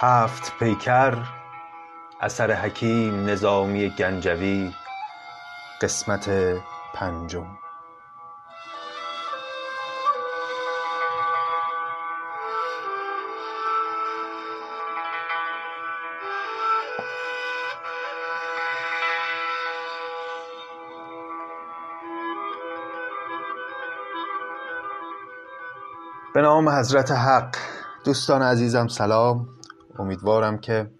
[0.00, 1.14] هفت پیکر
[2.20, 4.72] اثر حکیم نظامی گنجوی
[5.82, 6.30] قسمت
[6.94, 7.46] پنجم.
[26.34, 27.56] به نام حضرت حق
[28.04, 29.57] دوستان عزیزم سلام.
[29.98, 30.90] امیدوارم که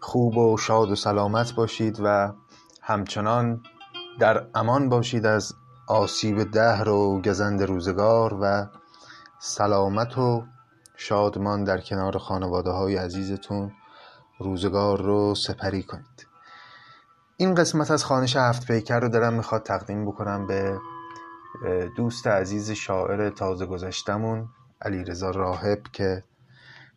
[0.00, 2.32] خوب و شاد و سلامت باشید و
[2.82, 3.62] همچنان
[4.18, 5.54] در امان باشید از
[5.88, 8.66] آسیب دهر و گزند روزگار و
[9.38, 10.44] سلامت و
[10.96, 13.72] شادمان در کنار خانواده های عزیزتون.
[14.40, 16.26] روزگار رو سپری کنید.
[17.36, 20.78] این قسمت از خانش هفت پیکر رو دارم می‌خواد تقدیم بکنم به
[21.96, 24.48] دوست عزیز شاعر تازه گذشتمون
[24.82, 26.24] علیرضا راهب که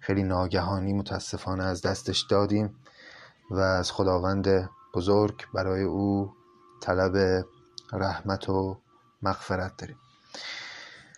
[0.04, 2.76] خیلی ناگهانی متاسفانه از دستش دادیم
[3.50, 6.34] و از خداوند بزرگ برای او
[6.82, 7.46] طلب
[7.94, 8.78] رحمت و
[9.22, 9.98] مغفرت داریم.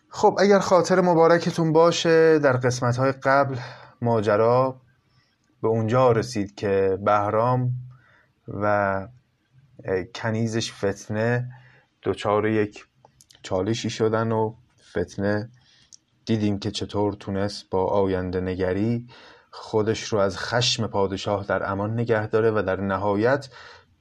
[0.10, 3.58] خب اگر خاطر مبارکتون باشه در قسمت های قبل
[4.02, 4.82] ماجرا
[5.62, 7.72] به اونجا رسید که بهرام
[8.48, 9.08] و
[10.16, 11.52] کنیزش فتنه
[12.04, 12.86] دچار یک
[13.42, 14.54] چالشی شدن و
[14.92, 15.50] فتنه
[16.26, 19.08] دیدیم که چطور تونست با آینده نگری
[19.52, 23.50] خودش رو از خشم پادشاه در امان نگه داره و در نهایت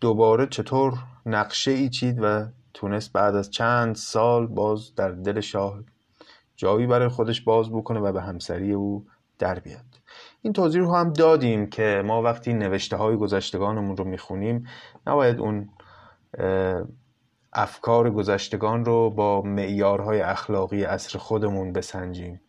[0.00, 0.94] دوباره چطور
[1.26, 5.78] نقشه ای چید و تونست بعد از چند سال باز در دل شاه
[6.56, 9.06] جایی برای خودش باز بکنه و به همسری او
[9.38, 9.84] در بیاد.
[10.42, 14.66] این توضیح رو هم دادیم که ما وقتی نوشته های گذشتگانمون رو می‌خونیم
[15.06, 15.68] نباید اون
[17.54, 22.40] افکار گذشتگان رو با معیارهای اخلاقی عصر خودمون بسنجیم.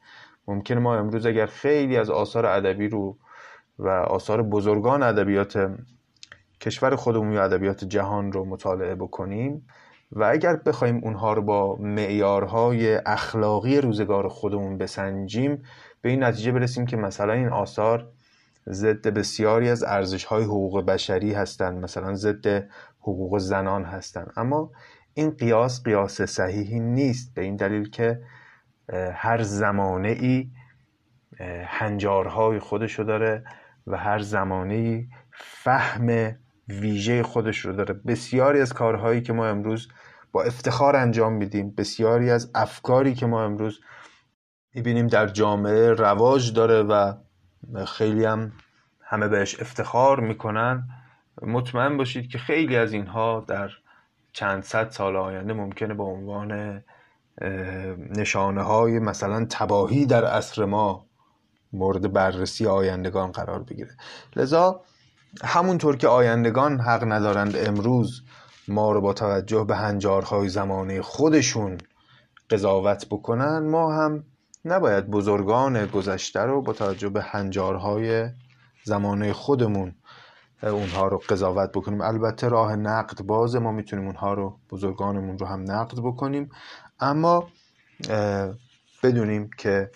[0.47, 3.18] ممکنه ما امروز اگر خیلی از آثار ادبی رو
[3.80, 5.75] و آثار بزرگان ادبیات
[6.62, 9.68] کشور خودمون یا ادبیات جهان رو مطالعه بکنیم
[10.12, 15.63] و اگر بخوایم اونها رو با معیارهای اخلاقی روزگار خودمون بسنجیم
[16.01, 18.07] به این نتیجه برسیم که مثلا این آثار
[18.69, 21.84] ضد بسیاری از ارزش‌های حقوق بشری هستند.
[21.84, 22.68] مثلا ضد
[23.00, 24.34] حقوق زنان هستند.
[24.38, 24.72] اما
[25.18, 28.22] این قیاس قیاس صحیحی نیست به این دلیل که
[29.14, 30.50] هر زمانه ای
[31.66, 33.44] هنجارهای خودشو داره
[33.88, 36.36] و هر زمانه ای فهم
[36.68, 37.94] ویژه خودش رو داره.
[37.94, 39.88] بسیاری از کارهایی که ما امروز
[40.31, 43.80] با افتخار انجام میدیم بسیاری از افکاری که ما امروز
[44.74, 47.14] می‌بینیم در جامعه رواج داره و
[47.86, 48.52] خیلی هم
[49.02, 50.90] همه بهش افتخار می‌کنن.
[51.42, 53.70] مطمئن باشید که خیلی از اینها در
[54.35, 56.84] چند صد سال آینده ممکنه به عنوان
[58.16, 61.06] نشانه های مثلا تباهی در عصر ما
[61.73, 63.97] مورد بررسی آیندگان قرار بگیره.
[64.35, 64.81] لذا
[65.44, 68.22] همونطور که آیندگان حق ندارند امروز
[68.68, 71.78] ما رو با توجه به هنجارهای زمانه خودشون
[72.50, 74.24] قضاوت بکنن ما هم
[74.66, 78.29] نباید بزرگان گذشته رو با توجه به هنجارهای
[78.84, 79.95] زمانه خودمون
[80.70, 82.02] اونها رو قضاوت بکنیم.
[82.02, 86.50] البته راه نقد باز ما می‌تونیم اونها رو بزرگانمون رو هم نقد بکنیم.
[87.00, 87.48] اما
[89.04, 89.92] بدونیم که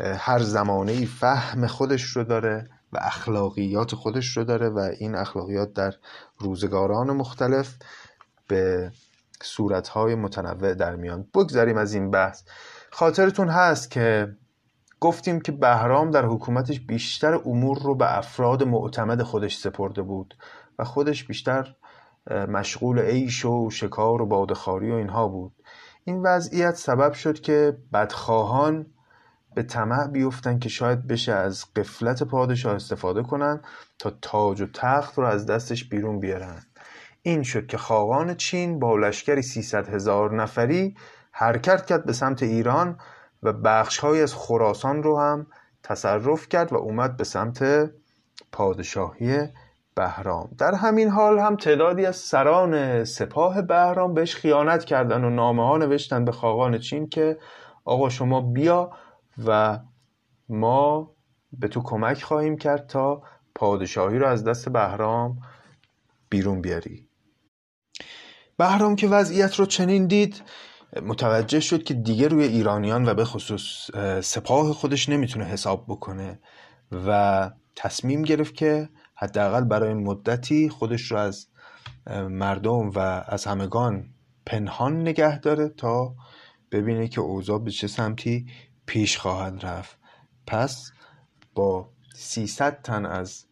[0.00, 5.72] هر زمانه ای فهم خودش رو داره و اخلاقیات خودش رو داره و این اخلاقیات
[5.72, 5.94] در
[6.38, 7.74] روزگاران مختلف
[8.48, 8.92] به
[9.42, 12.42] صورتهای متنوع در میان بگذاریم از این بحث.
[12.90, 14.36] خاطرتون هست که
[15.02, 20.34] گفتیم که بهرام در حکومتش بیشتر امور رو به افراد معتمد خودش سپرده بود
[20.78, 21.74] و خودش بیشتر
[22.30, 25.52] مشغول عیش و شکار و بادخاری و اینها بود.
[26.04, 28.86] این وضعیت سبب شد که بدخواهان
[29.54, 33.60] به طمع بیفتن که شاید بشه از قفلت پادشاه استفاده کنن
[33.98, 36.62] تا تاج و تخت رو از دستش بیرون بیارن.
[37.22, 40.94] این شد که خاقان چین با لشکری 300 هزار نفری
[41.32, 42.98] حرکت کرد به سمت ایران
[43.42, 45.46] و بخشهایی از خراسان رو هم
[45.82, 47.90] تصرف کرد و اومد به سمت
[48.52, 49.48] پادشاهی
[49.94, 50.50] بهرام.
[50.58, 55.76] در همین حال هم تعدادی از سران سپاه بهرام بهش خیانت کردن و نامه ها
[55.76, 57.38] نوشتن به خاقان چین که
[57.84, 58.90] آقا شما بیا
[59.46, 59.78] و
[60.48, 61.10] ما
[61.52, 63.22] به تو کمک خواهیم کرد تا
[63.54, 65.38] پادشاهی رو از دست بهرام
[66.28, 67.08] بیرون بیاری.
[68.56, 70.42] بهرام که وضعیت رو چنین دید
[71.02, 73.90] متوجه شد که دیگه روی ایرانیان و به خصوص
[74.22, 76.40] سپاه خودش نمی‌تونه حساب بکنه
[77.06, 81.46] و تصمیم گرفت که حداقل برای مدتی خودش رو از
[82.28, 84.04] مردم و از همگان
[84.46, 86.14] پنهان نگه داره تا
[86.72, 88.46] ببینه که اوضاع به چه سمتی
[88.86, 89.98] پیش خواهد رفت.
[90.46, 90.92] پس
[91.54, 93.44] با 300 تن از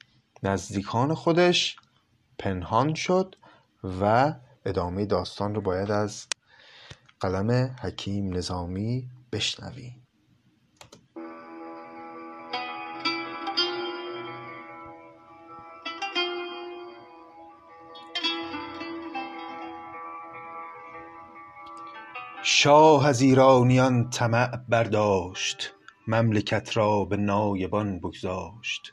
[0.43, 1.77] نزدیکان خودش
[2.39, 3.37] پنهان شد
[4.01, 4.35] و
[4.65, 6.27] ادامه داستان رو باید از
[7.21, 10.07] قلم حکیم نظامی بشنویم
[22.43, 25.75] شاه از ایرانیان طمع برداشت
[26.07, 28.93] مملکت را به نایبان بگذاشت.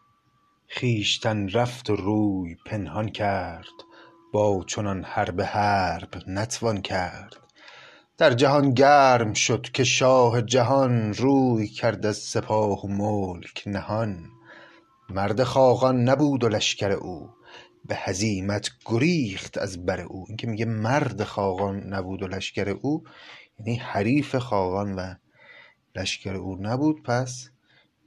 [0.79, 3.74] خویشتن رفت و روی پنهان کرد
[4.33, 7.47] با چنان حرب حرب نتوان کرد.
[8.18, 14.30] در جهان گرم شد که شاه جهان روی کرد از سپاه و ملک نهان.
[15.10, 17.30] مرد خاقان نبود و لشکر او
[17.86, 20.25] به هزیمت گریخت از بر او.
[20.28, 23.04] این که میگه مرد خاقان نبود و لشکر او
[23.60, 25.13] یعنی حریف خاقان و
[25.96, 27.50] لشکر او نبود پس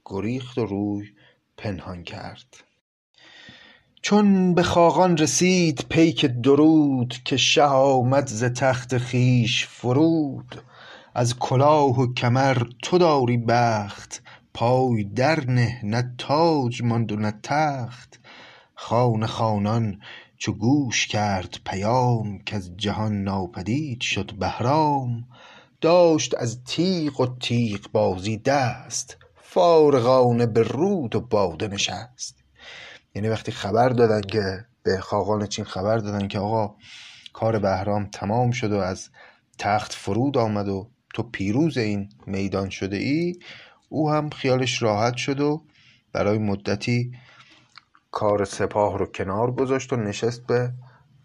[0.04, 1.06] گریخت و روی
[1.56, 2.64] پنهان کرد.
[4.02, 10.62] چون به خاقان رسید پیک درود که شه آمد ز تخت خویش فرود.
[11.14, 14.22] از کلاه و کمر تو داری بخت
[14.54, 18.20] پای در نه نه تاج ماند و نه تخت.
[18.74, 20.00] خان خانان
[20.38, 25.24] چو گوش کرد پیام کز جهان ناپدید شد بهرام.
[25.80, 32.39] داشت از تیغ و تیغ بازی دست فارغانه به رود و باده نشست.
[33.14, 36.74] یعنی وقتی خبر دادن که به خاقان چین خبر دادن که آقا
[37.32, 39.10] کار بهرام تمام شد و از
[39.58, 43.34] تخت فرود آمد و تو پیروز این میدان شده ای
[43.88, 45.64] او هم خیالش راحت شد و
[46.12, 47.12] برای مدتی
[48.10, 50.72] کار سپاه رو کنار گذاشت و نشست به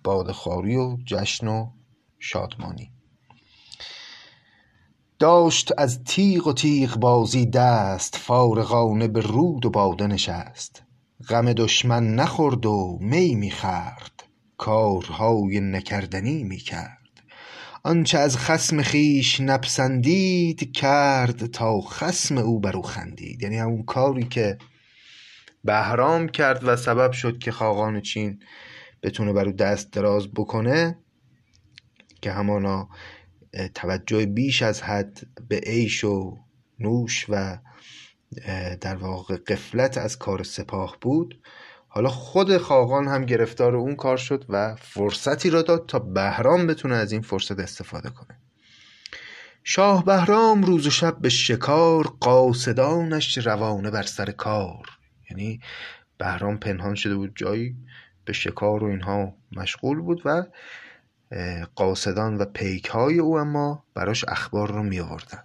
[0.03, 1.69] بادخواری و جشن و
[2.19, 2.91] شادمانی.
[5.19, 10.84] داشت از تیغ و تیغ بازی دست فارغانه به رود و باده نشست.
[11.29, 14.23] غم دشمن نخورد و می می خورد.
[14.57, 16.97] کارهای نکردنی می کرد.
[17.83, 23.43] آنچه از خصم خویش نپسندید کرد تا خصم او بر خندید.
[23.43, 24.57] یعنی همون کاری که
[25.63, 28.39] بهرام کرد و سبب شد که خاقان چین
[29.03, 30.99] بتونه بر او دست دراز بکنه
[32.21, 32.89] که همانا
[33.73, 36.37] توجه بیش از حد به عیش و
[36.79, 37.57] نوش و
[38.81, 41.41] در واقع قفلت از کار سپاه بود.
[41.87, 46.95] حالا خود خاقان هم گرفتار اون کار شد و فرصتی را داد تا بهرام بتونه
[46.95, 48.39] از این فرصت استفاده کنه.
[49.63, 54.89] شاه بهرام روز و شب به شکار قاصدانش روانه بر سر کار.
[55.31, 55.59] یعنی
[56.17, 57.75] بهرام پنهان شده بود جایی
[58.25, 60.43] به شکار و اینها مشغول بود و
[61.75, 65.43] قاصدان و پیک های او اما براش اخبار رو می آوردن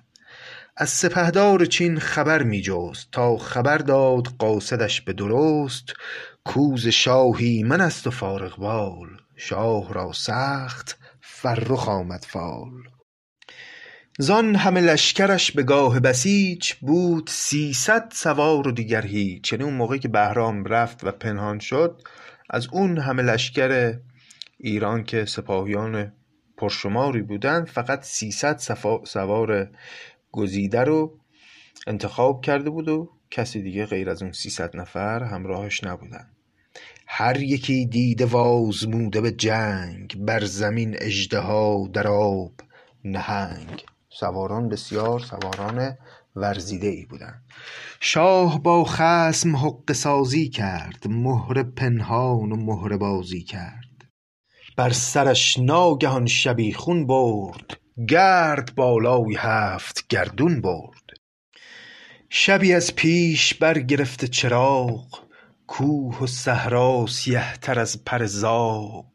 [0.81, 5.93] از سپهدار چین خبر می جست تا خبر داد قاصدش به درست
[6.45, 12.73] کوز شاهی من است و فارغ بال شاه را سخت فرخ آمد فال.
[14.19, 19.53] زان همه لشکرش به گاه بسیج بود سیصد سوار و دیگر هیچ.
[19.53, 22.03] یعنی اون موقعی که بهرام رفت و پنهان شد
[22.51, 23.95] از اون همه لشکر
[24.59, 26.13] ایران که سپاهیان
[26.61, 28.59] پرشماری بودند فقط 300
[29.07, 29.71] سوار
[30.33, 31.19] گزیده رو
[31.87, 36.31] انتخاب کرده بود و کسی دیگه غیر از اون 300 نفر همراهش نبودن.
[37.07, 42.53] هر یکی دیده وازموده به جنگ بر زمین اژدها در آب
[43.05, 43.85] نهنگ.
[44.09, 45.97] سواران بسیار سواران
[46.37, 47.43] ورزیده ای بودند
[48.01, 54.11] شاه با خصم حقه سازی کرد مهره پنهان و مهره بازی کرد.
[54.77, 61.11] بر سرش ناگهان شبیخون برد گرد بالای هفت گردون برد.
[62.29, 65.25] شبی از پیش برگرفته چراغ
[65.67, 69.07] کوه و صحرا سیه تر از پر زاغ.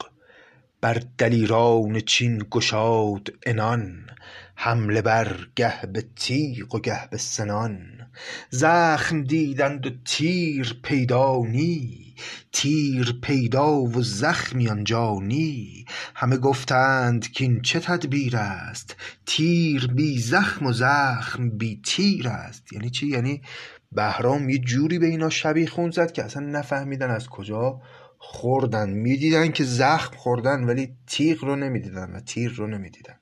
[0.82, 4.10] بر دلیران چین گشاد عنان
[4.56, 8.08] حمله بر گه به تیغ و گه به سنان.
[8.50, 12.05] زخم دیدند و تیر پیدا نی
[12.52, 15.86] تیر پیدا و زخمی آنجا نی.
[16.16, 18.96] همه گفتند کاین چه تدبیر است؟
[19.26, 22.74] تیر بی زخم و زخم بی تیر است.
[22.74, 23.42] یعنی چی؟ یعنی
[23.92, 27.82] بهرام یه جوری به اینا شبیخون زد که اصلا نفهمیدن از کجا
[28.18, 28.90] خوردن.
[28.90, 33.16] می‌دیدن که زخم خوردن ولی تیغ رو نمی‌دیدن و تیر رو نمی‌دیدن.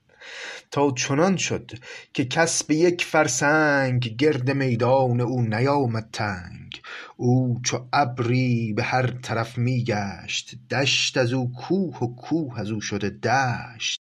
[0.71, 1.71] تا چنان شد
[2.13, 6.81] که کس به یک فرسنگ گرد میدان او نیامد تنگ.
[7.17, 12.71] او چو ابری به هر طرف می گشت دشت از او کوه و کوه از
[12.71, 14.01] او شده دشت.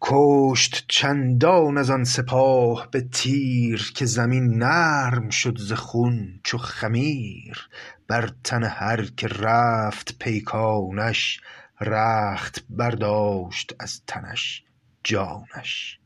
[0.00, 7.68] کشت چندان از آن سپاه به تیر که زمین نرم شد ز خون چو خمیر.
[8.08, 11.40] بر تن هر که رفت پیکانش
[11.80, 14.64] رخت برداشت از تنش
[15.04, 16.00] جانش.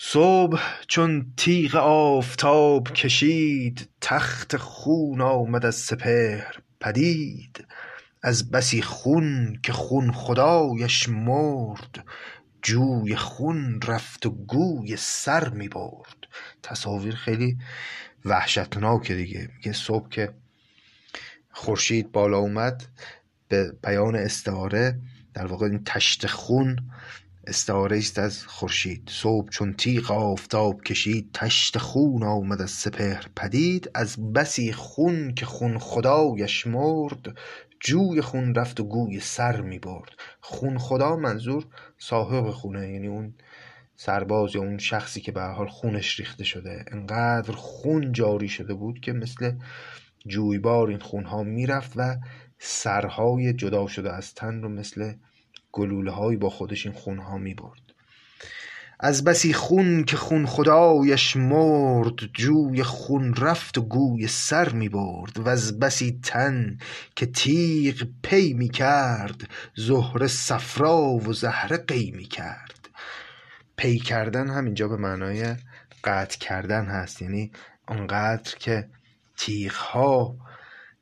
[0.00, 7.66] صبح چون تیغ آفتاب کشید تخت خون آمد از سپهر پدید.
[8.22, 12.04] از بسی خون که خون خدایش مرد
[12.62, 16.16] جوی خون رفت و گوی سر می برد.
[16.62, 17.58] تصاویر خیلی
[18.24, 19.50] وحشتناکه دیگه.
[19.56, 20.32] میگه صبح که
[21.50, 22.86] خورشید بالا اومد
[23.48, 25.00] به بیان استعاره
[25.34, 26.76] در واقع این تشت خون
[27.48, 29.08] استعاره است از خورشید.
[29.12, 33.90] صبح چون تیغ آفتاب کشید تشت خون آمد از سپهر پدید.
[33.94, 37.38] از بسی خون که خون خدایش مرد
[37.80, 40.10] جوی خون رفت و گوی سر می برد.
[40.40, 41.66] خون خدا منظور
[41.98, 43.34] صاحب خونه یعنی اون
[43.96, 46.84] سرباز یا اون شخصی که به حال خونش ریخته شده.
[46.92, 49.52] انقدر خون جاری شده بود که مثل
[50.26, 52.16] جویبار این خونها می‌رفت و
[52.58, 55.12] سرهای جدا شده از تن رو مثل
[55.72, 57.80] گلوله هایی با خودش این خونها می برد
[59.00, 65.38] از بسی خون که خون خدایش مرد جوی خون رفت و گوی سر می برد
[65.38, 66.78] و از بسی تن
[67.16, 72.88] که تیغ پی می کرد زهره صفرا و زهره قی می کرد
[73.76, 75.56] پی کردن هم اینجا به معنای
[76.04, 77.22] قطع کردن هست.
[77.22, 77.52] یعنی
[77.86, 78.88] آنقدر که
[79.36, 80.36] تیغ ها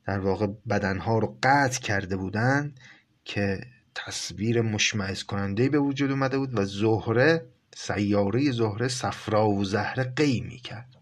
[0.07, 2.81] در واقع بدن ها رو قطع کرده بودند
[3.25, 3.61] که
[3.97, 10.41] تصویر مشمعز کننده به وجود اومده بود و زهره سیاره زهره صفرا و زهره قی
[10.41, 10.96] می کرد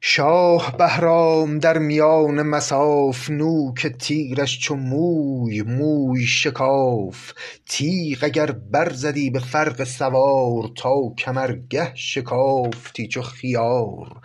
[0.00, 7.32] شاه بهرام در میان مصاف نوک تیرش چو موی موی شکاف.
[7.66, 14.20] تیغ اگر برزدی به فرق سوار تا کمرگه شکافتی چو خیار.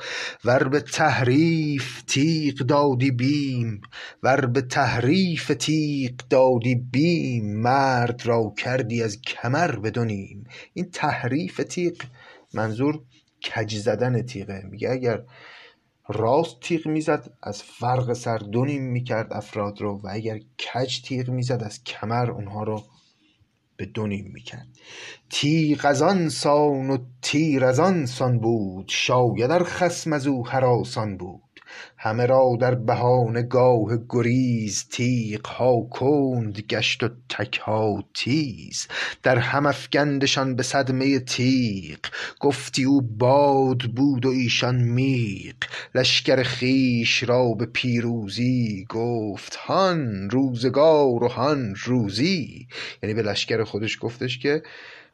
[0.46, 3.82] ور به تحریف تیغ دادی بیم
[4.24, 7.62] ور به تحریف تیغ دادی بیم.
[7.62, 9.92] مرد را کردی از کمر به
[10.74, 11.96] این تحریف تیغ
[12.53, 13.00] منظور
[13.44, 14.63] کج زدن تیغه.
[14.72, 15.24] میگه اگر
[16.07, 21.29] راست تیغ می‌زد از فرق سر دو نیم می‌کرد افراد رو و اگر کج تیغ
[21.29, 22.83] می‌زد از کمر اونها رو
[23.77, 24.67] به دو نیم می‌کرد.
[25.29, 30.48] تیغ از آن سان و تیر از آن سان بود شاید ار خصم از او
[30.48, 31.42] هراسان بود.
[31.98, 38.88] همه را در بهانه گاه گریز تیغ ها کند گشت و تک ها تیز.
[39.24, 42.00] در هم افگندشان به صدمه تیغ.
[42.39, 45.56] گفتی او باد بود و ایشان میغ.
[45.96, 52.68] لشکر خویش را به پیروزی گفت هان روزگار و هان روزی.
[53.03, 54.63] یعنی به لشکر خودش گفتش که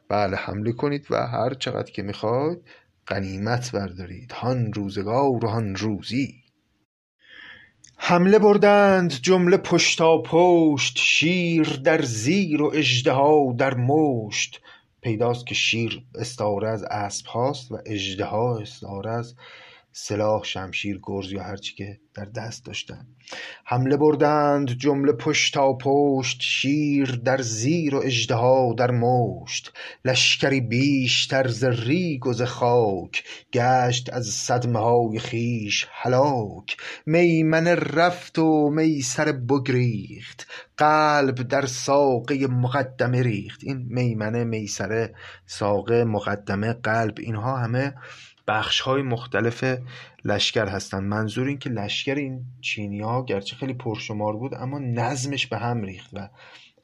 [0.08, 2.58] بله حمله کنید و هر چقدر که می‌خواید
[3.06, 4.32] غنیمت بردارید.
[4.32, 6.39] هان روزگار و هان روزی.
[8.02, 14.60] حمله بردند جمله پشتاپشت شیر در زیر و اژدها در مشت.
[15.00, 19.34] پیداست که شیر استعاره از اسب هاست و اژدها استعاره از
[19.92, 23.06] سلاح شمشیر گرز یا هرچی که در دست داشتند
[23.64, 29.72] حمله بردند جمله پشت شیر در زیر و اژدها در مشت.
[30.04, 33.24] لشکری بیشتر ز ریگ و ز خاک.
[33.52, 36.76] گشت از صدمه های خویش هلاک.
[37.06, 40.46] میمنه رفت و میسره بگریخت.
[40.76, 43.60] قلب در ساقه مقدمه ریخت.
[43.64, 45.14] این میمنه میسره
[45.46, 47.94] ساقه مقدمه قلب اینها همه
[48.84, 49.64] های مختلف
[50.24, 51.02] لشکر هستند.
[51.02, 56.10] منظور این که لشکر این ها گرچه خیلی پرشمار بود اما نظمش به هم ریخت
[56.12, 56.28] و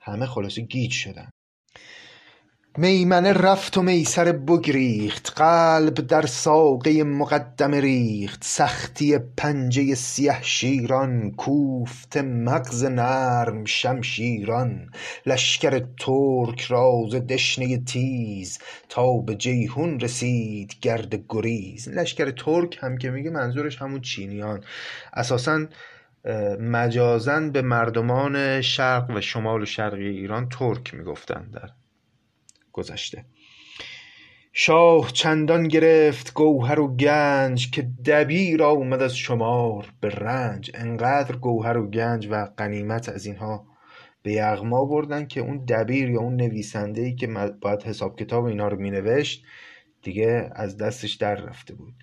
[0.00, 1.30] همه خلاصه گیج شدن.
[2.78, 8.44] میمنه رفت و میسر بگریخت قلب در ساقه مقدمه ریخت.
[8.44, 14.90] سختی پنجه سیه شیران کوفت مغز نرم شمشیران.
[15.26, 21.88] لشکر ترک راز دشنه تیز تا به جیهون رسید گرد گریز.
[21.88, 24.64] لشکر ترک هم که میگه منظورش همون چینیان.
[25.12, 25.66] اساسا
[26.60, 31.70] مجازن به مردمان شرق و شمال و شرقی ایران ترک می‌گفتن در
[32.76, 33.24] گذشته.
[34.52, 40.70] شاه چندان گرفت گوهر و گنج که دبیر آمد از شمار به رنج.
[40.74, 43.66] انقدر گوهر و گنج و قنیمت از اینها
[44.22, 47.26] به یغما بردن که اون دبیر یا اون نویسنده ای که
[47.60, 49.44] باید حساب کتاب اینا رو مینوشت
[50.02, 51.94] دیگه از دستش در رفته بود.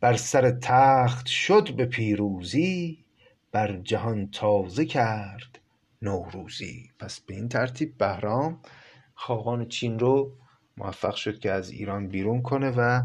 [0.00, 3.04] بر سر تخت شد به پیروزی
[3.52, 5.58] بر جهان تازه کرد
[6.02, 6.90] نوروزی.
[6.98, 8.60] پس به این ترتیب بهرام
[9.22, 10.32] خاقان چین رو
[10.76, 13.02] موفق شد که از ایران بیرون کنه و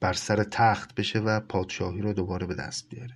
[0.00, 3.14] بر سر تخت بشه و پادشاهی رو دوباره به دست بیاره.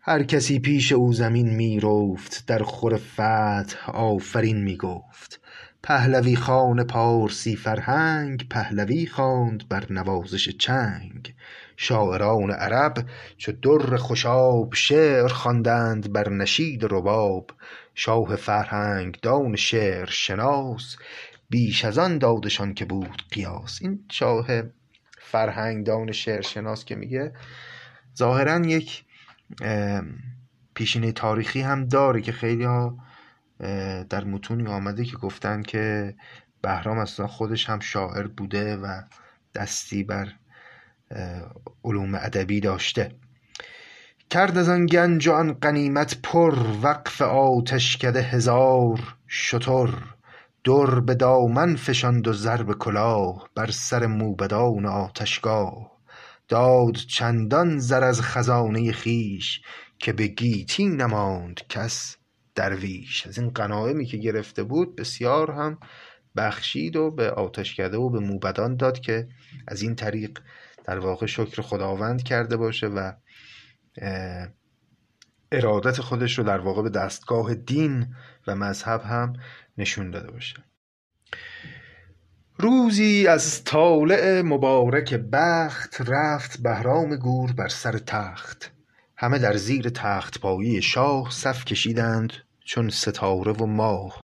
[0.00, 5.40] هر کسی پیش او زمین می رفت در خور فتح آفرین می گفت
[5.82, 11.34] پهلوی خان پارسی فرهنگ پهلوی خواند بر نوازش چنگ.
[11.76, 17.50] شاعران عرب چو در خوشاب شعر خواندند بر نشید رباب.
[17.94, 20.96] شاه فرهنگ دان شعر شناس
[21.50, 23.82] بیش از آن دادشان که بود قیاس.
[23.82, 24.46] این شاه
[25.20, 27.32] فرهنگ دان شعر شناس که میگه
[28.16, 29.04] ظاهرا یک
[30.74, 32.98] پیشینه تاریخی هم داره که خیلی ها
[34.10, 36.14] در متونی آمده که گفتن که
[36.62, 39.02] بهرام اصلا خودش هم شاعر بوده و
[39.54, 40.32] دستی بر
[41.84, 43.12] علوم ادبی داشته.
[44.30, 49.88] کرد از آن گنج و آن غنیمت پر وقف آتشکده هزار شتر.
[50.64, 55.90] در به دامن فشاند و زر به کلاه بر سر موبدان آتشگاه.
[56.48, 59.60] داد چندان زر از خزانه خویش
[59.98, 62.16] که به گیتی نماند کس
[62.54, 63.26] درویش.
[63.26, 65.78] از این غنایمی که گرفته بود بسیار هم
[66.36, 69.28] بخشید و به آتشکده و به موبدان داد که
[69.68, 70.38] از این طریق
[70.84, 73.12] در واقع شکر خداوند کرده باشه و
[75.52, 78.14] ارادت خودش رو در واقع به دستگاه دین
[78.46, 79.32] و مذهب هم
[79.78, 80.56] نشون داده باشه.
[82.58, 88.72] روزی از طالع مبارک بخت رفت بهرام گور بر سر تخت.
[89.16, 92.32] همه در زیر تخت پایی شاه صف کشیدند
[92.64, 94.20] چون ستاره و ماه.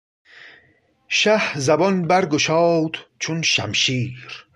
[1.09, 4.47] شه زبان برگشاد چون شمشیر.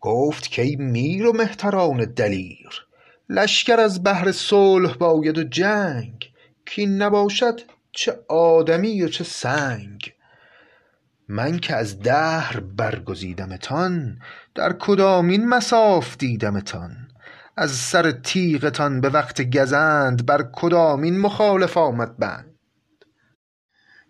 [0.00, 2.86] گفت کای میر و مهتران دلیر.
[3.28, 6.32] لشکر از بهر صلح باید و جنگ
[6.66, 7.60] کین نباشد
[7.92, 10.12] چه آدمی و چه سنگ.
[11.28, 14.18] من که از دهر برگزیدمتان
[14.54, 16.96] در کدامین مصاف دیدمتان؟
[17.56, 22.54] از سر تیغتان به وقت گزند بر کدامین مخالف آمد بند؟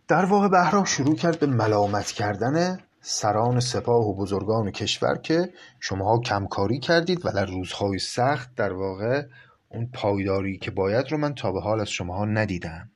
[0.08, 5.48] در واقع بهرام شروع کرد به ملامت کردن سران سپاه و بزرگان کشور که
[5.80, 9.22] شماها کمکاری کردید و در روزهای سخت در واقع
[9.68, 12.90] اون پایداری که باید رو من تا به حال از شماها ندیدم.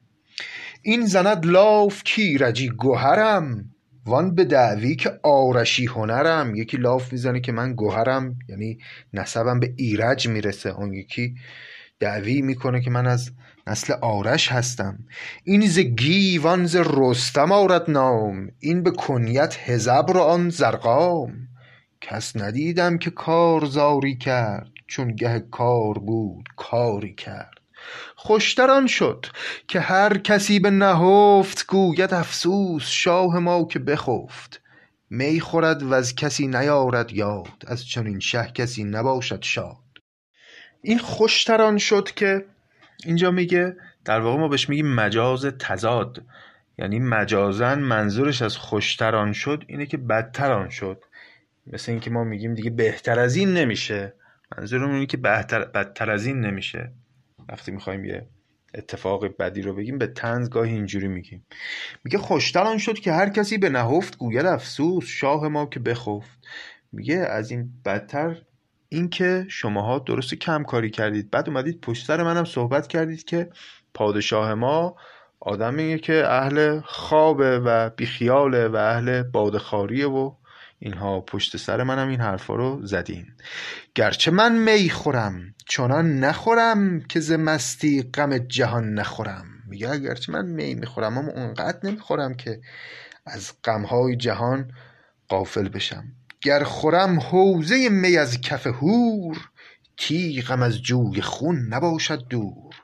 [0.83, 3.71] این زند لاف کیرجی گوهرم
[4.07, 6.55] وان به دعوی که آرشی هنرم.
[6.55, 8.79] یکی لاف می‌زنه که من گوهرم یعنی
[9.13, 10.71] نسبم به ایرج می‌رسه.
[10.71, 11.35] اون یکی
[12.01, 13.31] دعوی می‌کنه که من از
[13.67, 14.99] نسل آرش هستم.
[15.45, 18.51] این ز گیوان ز رستم آرد نام.
[18.61, 21.33] این به کنیت هزبر و آن زرقام.
[22.01, 27.57] کس ندیدم که کارزاری کرد چون گه کار بود کاری کرد.
[28.17, 29.27] خوشتر آن شد
[29.69, 34.61] که هر کسی به نهفت گوید افسوس شاه ما که بخفت.
[35.11, 39.77] می خورد وز کسی نیارد یاد از چنین شه کسی نباشد شاد.
[40.83, 42.45] این خوشتر آن شد که
[43.05, 46.23] اینجا میگه در واقع ما بهش میگیم مجاز تضاد.
[46.79, 51.05] یعنی مجازن منظورش از خوشتر آن شد اینه که بدتر آن شد.
[51.67, 54.13] مثل اینکه ما میگیم دیگه بهتر از این نمیشه.
[54.59, 56.93] منظورمون اینه که بهتر بدتر از این نمیشه.
[57.49, 58.27] وقتی می‌خوایم یه
[58.75, 61.47] اتفاق بدی رو بگیم به تنز گاهی اینجوری میگیم.
[62.05, 66.47] میگه خوشتر آن شد که هر کسی به نهفت گوید افسوس شاه ما که بخفت.
[66.93, 68.43] میگه از این بدتر
[68.89, 71.31] اینکه شماها درست کم کاری کردید.
[71.31, 73.51] بعد اومدید پشت سر منم صحبت کردید که
[73.95, 74.97] پادشاه ما
[75.41, 80.35] آدمیه که اهل خوابه و بیخیاله و اهل بادخاریه و
[80.79, 81.21] اینها.
[81.21, 83.27] پشت سر منم این حرفا رو زدین.
[83.95, 89.45] گرچه من می خورم چنان نخورم که ز مستی غم جهان نخورم.
[89.69, 92.61] میگه اگرچه من می می‌خورم اما اونقدر نمی‌خورم که
[93.27, 94.71] از غمهای جهان
[95.29, 96.05] قافل بشم.
[96.47, 99.49] گر خورم حوزه می از کف هور
[99.97, 102.75] تیغم از جوی خون نباشد دور.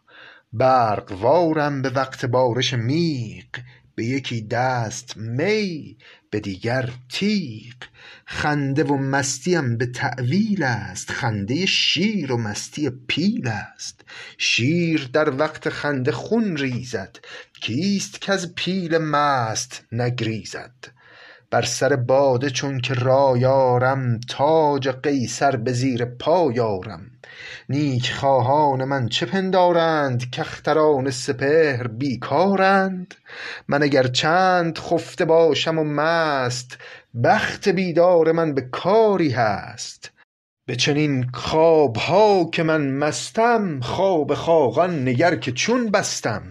[0.52, 3.46] برقوارم به وقت بارش میغ
[3.94, 5.96] به یکی دست می
[6.30, 7.74] به دیگر تیغ.
[8.26, 14.00] خنده و مستیم به تأویل است خنده شیر و مستی پیل است.
[14.38, 17.16] شیر در وقت خنده خون ریزد
[17.60, 20.91] کیست کز پیل مست نگریزد؟
[21.52, 27.10] بر سر باده چون که رای آرم تاج قیصر به زیر پای آرم.
[27.68, 33.14] نیک خواهان من چه پندارند؟ کاختران سپهر بیکارند.
[33.68, 36.78] من اگر چند خفته باشم و مست
[37.24, 40.10] بخت بیدار من به کاری هست.
[40.66, 46.42] به چنین خوابها که من مستم خواب خاقان نگر که چون بستم.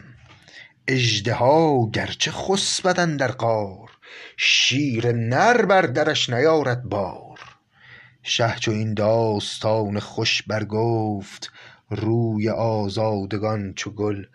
[0.88, 3.91] اژدها گرچه خسبد اندر غار
[4.38, 7.40] شیر نر بر درش نیارد بار.
[8.24, 11.52] شه چو این داستان خوش برگفت
[11.90, 14.26] روی آزادگان چو گل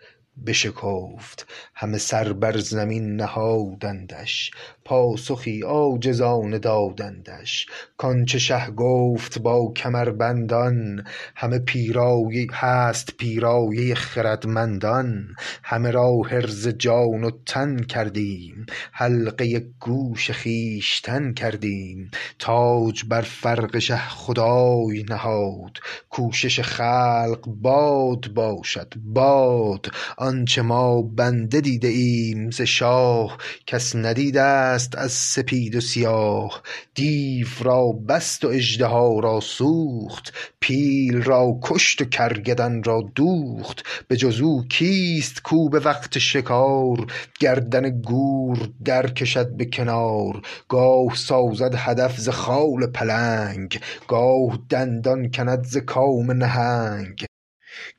[0.45, 1.47] بشکفت.
[1.73, 4.51] همه سر بر زمین نهادندش
[4.87, 7.65] پاسخی عاجزانه دادندش
[7.97, 11.03] کآنچه شه گفت با کمربندان
[11.35, 15.27] همه پیرایه هست پیرایه خردمندان
[15.63, 23.97] همه را حرز جان و تن کردیم حلقه گوش خویشتن کردیم تاج بر فرق شه
[23.97, 25.77] خدای نهاد
[26.09, 34.95] کوشش خلق باد باشد باد آنچه ما بنده دیده ایم ز شاه کس ندیده ست
[34.95, 36.61] از سپید و سیاه.
[36.95, 40.33] دیو را بست و اژدها را سوخت.
[40.59, 43.85] پیل را کشت و کرگدن را دوخت.
[44.07, 47.07] به جز کیست کو به وقت شکار؟
[47.39, 50.41] گردن گور در کشد به کنار.
[50.69, 53.79] گاه سازد هدف ز خال پلنگ.
[54.07, 57.26] گاه دندان کند ز کام نهنگ.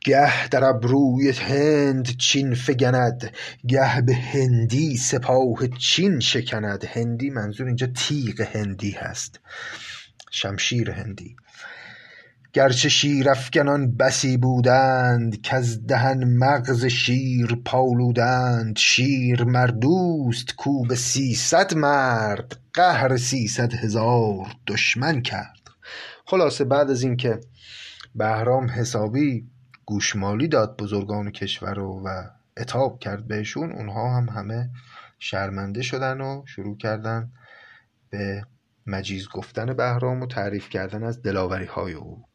[0.04, 3.32] گه در ابروی هند چین فگند
[3.66, 6.84] گه به هندی سپاه چین شکند.
[6.84, 9.40] هندی منظور اینجا تیغ هندی هست
[10.30, 11.36] شمشیر هندی.
[12.52, 18.76] گرچه شیرافگنان بسی بودند کز دهن مغز شیر پالودند.
[18.78, 25.58] شیر مرد اوست کو به سیصد مرد قهر سیصد هزار دشمن کرد.
[26.26, 27.40] خلاصه بعد از اینکه
[28.14, 29.46] بهرام حسابی
[29.88, 32.08] گوشمالی داد بزرگان کشور رو و
[32.56, 33.72] عتاب کرد بهشون.
[33.72, 34.70] اونها هم همه
[35.18, 37.32] شرمنده شدن و شروع کردن
[38.10, 38.42] به
[38.86, 42.27] مجیز گفتن بهرام و تعریف کردن از دلاوری های او.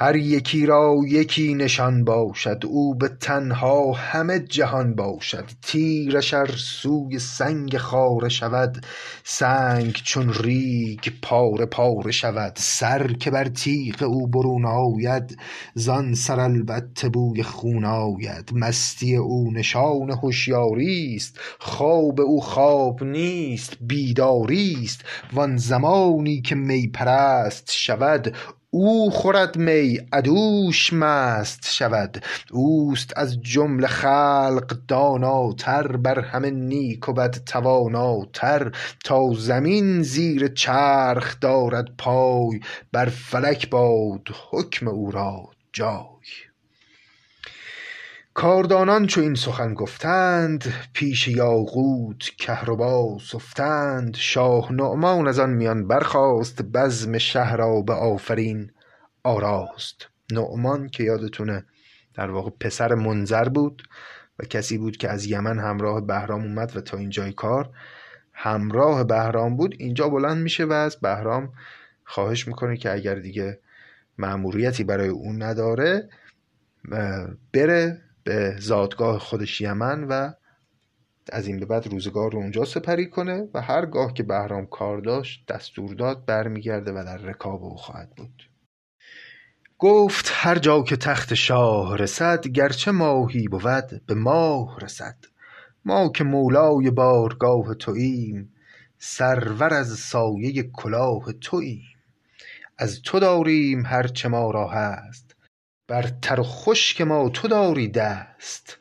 [0.00, 5.44] هر یکی را یکی نشان باشد او به تنها همه جهان باشد.
[5.62, 8.86] تیرش ار سوی سنگ خاره شود
[9.24, 12.52] سنگ چون ریگ پاره پاره شود.
[12.56, 15.38] سر که بر تیغ او برون آید
[15.74, 18.50] زان سر البته بوی خون آید.
[18.52, 28.36] مستی او نشان هشیاریست خواب او خواب نیست بیداریست وان زمانی که می پرست شود
[28.70, 32.24] او خورد می عدوش مست شود.
[32.52, 38.72] اوست از جمله خلق داناتر بر همه نیک و بد تواناتر.
[39.04, 42.60] تا زمین زیر چرخ دارد پای
[42.92, 46.47] بر فلک باد حکم او را جای.
[48.38, 56.62] کاردانان چو این سخن گفتند پیش یاقوت کهربا سفتند شاه نعمان از آن میان برخاست
[56.62, 58.70] بزم شه را به آفرین
[59.22, 60.08] آراست.
[60.32, 61.64] نعمان که یادتونه
[62.14, 63.82] در واقع پسر منذر بود
[64.38, 67.70] و کسی بود که از یمن همراه بهرام اومد و تا اینجای کار
[68.32, 71.52] همراه بهرام بود اینجا بلند میشه و از بهرام
[72.04, 73.60] خواهش می‌کنه که اگر دیگه
[74.18, 76.08] مأموریتی برای اون نداره
[77.52, 80.32] بره به زادگاه خودش یمن و
[81.32, 85.46] از این به بعد روزگار رو اونجا سپری کنه و هرگاه که بهرام کار داشت
[85.46, 88.50] دستور داد برمیگرده و در رکاب او خواهد بود.
[89.78, 95.16] گفت هر جا که تخت شاه رسد گرچه ماهی بود به ماه رسد.
[95.84, 98.52] ما که مولای بارگاه توییم
[98.98, 101.82] سرور از سایه کلاه توییم.
[102.78, 105.27] از تو داریم هر چه ما را هست.
[105.88, 108.78] بر تر و خشک ما تو داری دست.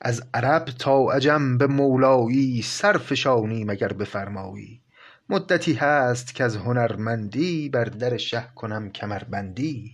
[0.00, 4.80] از عرب تا عجم به مولایی سر فشانیم اگر بفرمایی.
[5.28, 9.92] مدتی هست کز هنرمندی بر در شه کنم کمربندی.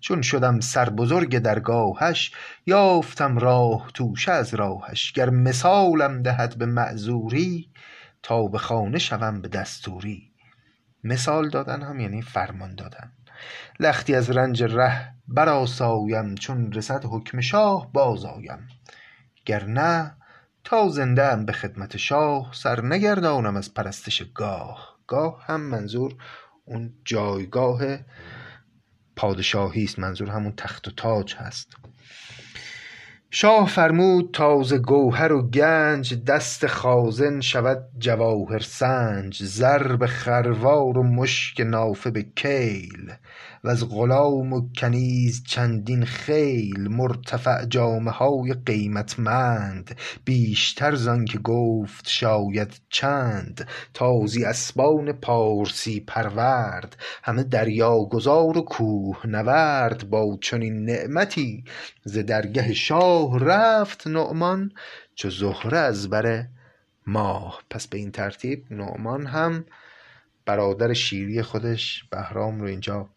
[0.00, 2.32] چون شدم سربزرگ درگاهش
[2.66, 5.12] یافتم راه توشه از راهش.
[5.12, 7.70] گر مثالم دهد به معذوری
[8.22, 10.32] تا به خانه شوم به دستوری.
[11.04, 13.12] مثال دادن هم یعنی فرمان دادن.
[13.80, 18.68] لختی از رنج ره برآسایم چون رسد حکم شاه باز آیم
[19.44, 20.16] گر نه
[20.64, 24.98] تا زنده ام به خدمت شاه سر نگردانم از پرستش گاه.
[25.06, 26.14] گاه هم منظور
[26.64, 27.80] اون جایگاه
[29.16, 31.72] پادشاهی است منظور همون تخت و تاج هست.
[33.30, 39.42] شاه فرمود تا ز گوهر و گنج دست خازن شود جواهر سنج.
[39.42, 43.12] زر به خروار و مشک نافه به کیل.
[43.64, 49.96] وز غلام و کنیز چندین خیل مرتفع جامه های قیمتمند.
[50.24, 53.68] بیشتر زآنکه گفت شاید چند.
[53.94, 56.96] تازی اسبان پارسی پرورد.
[57.22, 60.10] همه دریاگذار و کوه نورد.
[60.10, 61.64] با چنین نعمتی
[62.04, 64.72] ز درگه شاه رفت نعمان.
[65.14, 66.46] چو زهره از بر
[67.06, 67.62] ماه.
[67.70, 69.64] پس به این ترتیب نعمان هم
[70.46, 73.08] برادر شیری خودش بهرام رو اینجا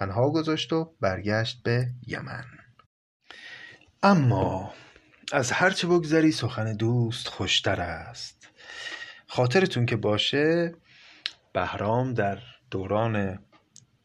[0.00, 2.44] تنها گذاشت و برگشت به یمن.
[4.02, 4.74] اما
[5.32, 8.48] از هرچه بگذری سخن دوست خوشتر است.
[9.26, 10.74] خاطرتون که باشه
[11.52, 12.38] بهرام در
[12.70, 13.38] دوران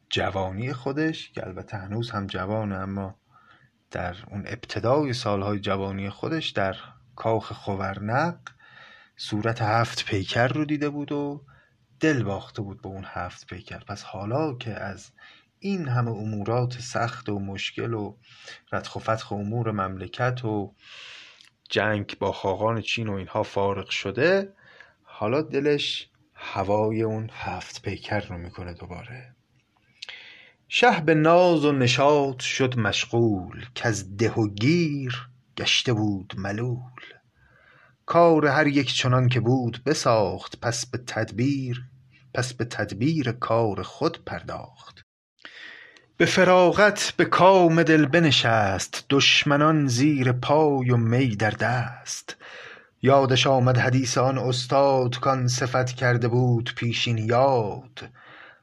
[0.10, 3.20] جوانی خودش که البته هنوز هم جوانه اما
[3.92, 6.76] در اون ابتدای سالهای جوانی خودش در
[7.16, 8.38] کاخ خورنق
[9.18, 11.46] صورت هفت پیکر رو دیده بود و
[12.00, 13.80] دل باخته بود به اون هفت پیکر.
[13.80, 15.12] پس حالا که از
[15.66, 18.16] این همه امورات سخت و مشکل و
[18.72, 20.74] ردخ و فتخ امور مملکت و
[21.70, 24.54] جنگ با خاقان چین و اینها فارغ شده
[25.04, 29.36] حالا دلش هوای اون هفت پیکر رو می‌کنه دوباره.
[30.68, 37.02] شه به ناز و نشاط شد مشغول از ده و گیر گشته بود ملول.
[38.06, 41.84] کار هر یک چنان که بود بساخت پس به تدبیر
[42.34, 45.05] پس به تدبیر کار خود پرداخت.
[46.18, 52.36] به فراغت به کام دل بنشست دشمنان زیر پای و می در دست.
[53.02, 58.10] یادش آمد حدیث آن استاد کان صفت کرده بود پیشین یاد.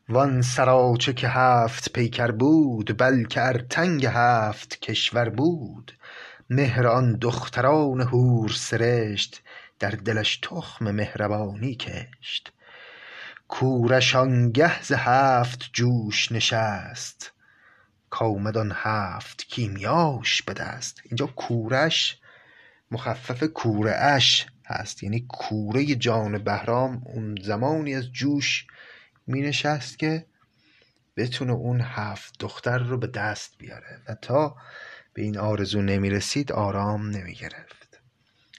[0.09, 5.93] وان سراچه که هفت پیکر بود بلکه ارتنگ هفت کشور بود.
[6.51, 9.43] مهر آن دختران حور سرشت
[9.79, 12.53] در دلش تخم مهربانی کشت.
[13.49, 17.32] کورش آنگه ز هفت جوش نشست.
[18.13, 21.01] کآمد آن هفت کیمیاش به دست.
[21.05, 22.19] اینجا کورش
[22.91, 25.03] مخفف کوره اش هست.
[25.03, 28.67] یعنی کوره جان بهرام اون زمانی از جوش
[29.27, 30.27] می نشست که
[31.17, 34.57] بتونه اون هفت دختر رو به دست بیاره و تا
[35.15, 38.01] به این آرزو نمی رسید آرام نمی گرفت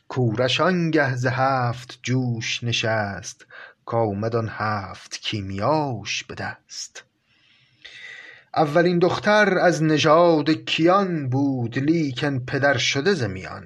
[0.08, 3.46] کورش آنگه ز هفت جوش نشست.
[3.86, 7.13] کآمد آن هفت کیمیاش به دست.
[8.56, 13.64] اولین دختر از نژاد کیان بود لیکن پدر شده ز میان.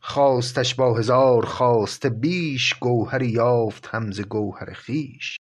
[0.00, 5.36] خواستش با هزار خواسته بیش گوهری یافت هم ز گوهر خویش.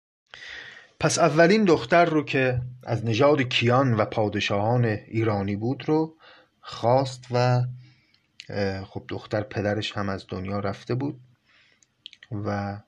[1.00, 6.16] پس اولین دختر رو که از نژاد کیان و پادشاهان ایرانی بود رو
[6.60, 7.62] خواست و
[8.84, 11.20] خب دختر پدرش هم از دنیا رفته بود
[12.44, 12.78] و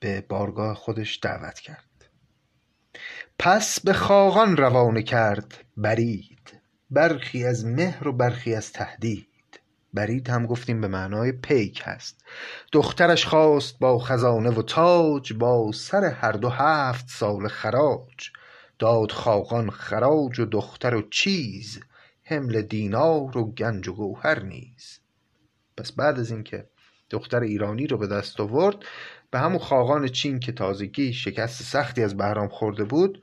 [0.00, 1.95] به بارگاه خودش دعوت کرد.
[3.38, 6.60] پس به خاقان روانه کرد برید.
[6.90, 9.26] برخی از مهر و برخی از تهدید.
[9.94, 12.24] برید هم گفتیم به معنای پیک هست.
[12.72, 18.30] دخترش خواست با خزانه و تاج با سر هر دو هفت سال خراج.
[18.78, 21.80] داد خاقان خراج و دختر و چیز
[22.22, 25.00] حمل دینار و گنج و گوهر نیز.
[25.76, 26.66] پس بعد از اینکه
[27.10, 28.76] دختر ایرانی رو به دست آورد
[29.36, 33.22] به همون خاقان چین که تازگی شکست سختی از بهرام خورده بود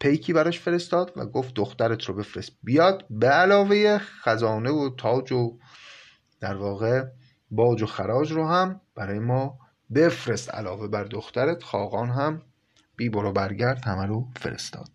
[0.00, 2.52] پیکی براش فرستاد و گفت دخترت رو بفرست.
[2.62, 5.58] بیاد به علاوه خزانه و تاج و
[6.40, 7.04] در واقع
[7.50, 9.58] باج و خراج رو هم برای ما
[9.94, 10.54] بفرست.
[10.54, 12.42] علاوه بر دخترت خاقان هم
[12.96, 14.88] بی برو برگرد همه رو فرستاد.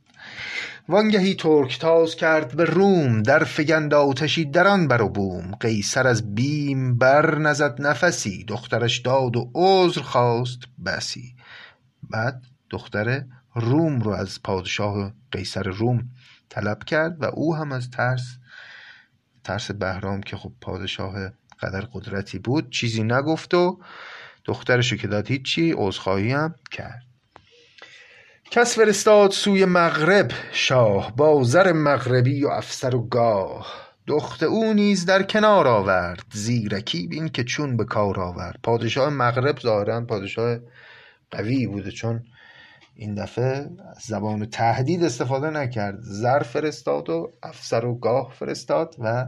[0.90, 5.56] وانگهی ترک تاز کرد به روم در فگند آتشی در آن بر و بوم.
[5.56, 11.36] قیصر از بیم بر نزد نفسی دخترش داد و عذر خواست بسی.
[12.10, 13.24] بعد دختر
[13.56, 16.10] روم رو از پادشاه قیصر روم
[16.50, 18.38] طلب کرد و او هم از ترس
[19.44, 21.30] ترس بهرام که خب پادشاه
[21.62, 23.80] قدر قدرتی بود چیزی نگفت و
[24.46, 27.13] دخترشو که داد هیچی عذرخواهی هم کرد.
[28.56, 33.68] کس فرستاد سوی مغرب شاه با زر مغربی و افسر و گاه.
[34.08, 38.60] دخت او نیز در کنار آورد زیرکی بین که چون به کار آورد.
[38.64, 40.58] پادشاه مغرب ظاهرا پادشاه
[41.32, 42.24] قوی بوده چون
[42.96, 43.70] این دفعه
[44.08, 45.98] زبان تهدید استفاده نکرد.
[46.02, 49.26] زر فرستاد و افسر و گاه فرستاد و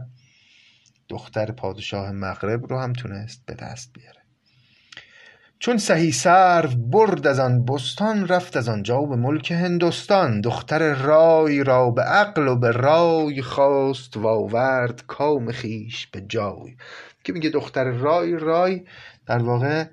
[1.08, 4.15] دختر پادشاه مغرب رو هم تونست به دست بیاره.
[5.58, 11.64] چون سهی سرو برد از آن بستان رفت از آنجا به ملک هندوستان دختر رای
[11.64, 16.76] را به عقل و به رای خواست و آورد کام خویش به جای.
[17.24, 18.84] که میگه دختر رای رای
[19.26, 19.84] در واقع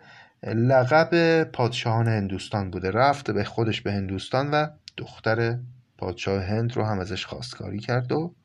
[0.43, 2.91] لقب پادشاهان هندوستان بوده.
[2.91, 5.57] رفت به خودش به هندوستان و دختر
[5.97, 8.35] پادشاه هند رو هم ازش خواستگاری کرد و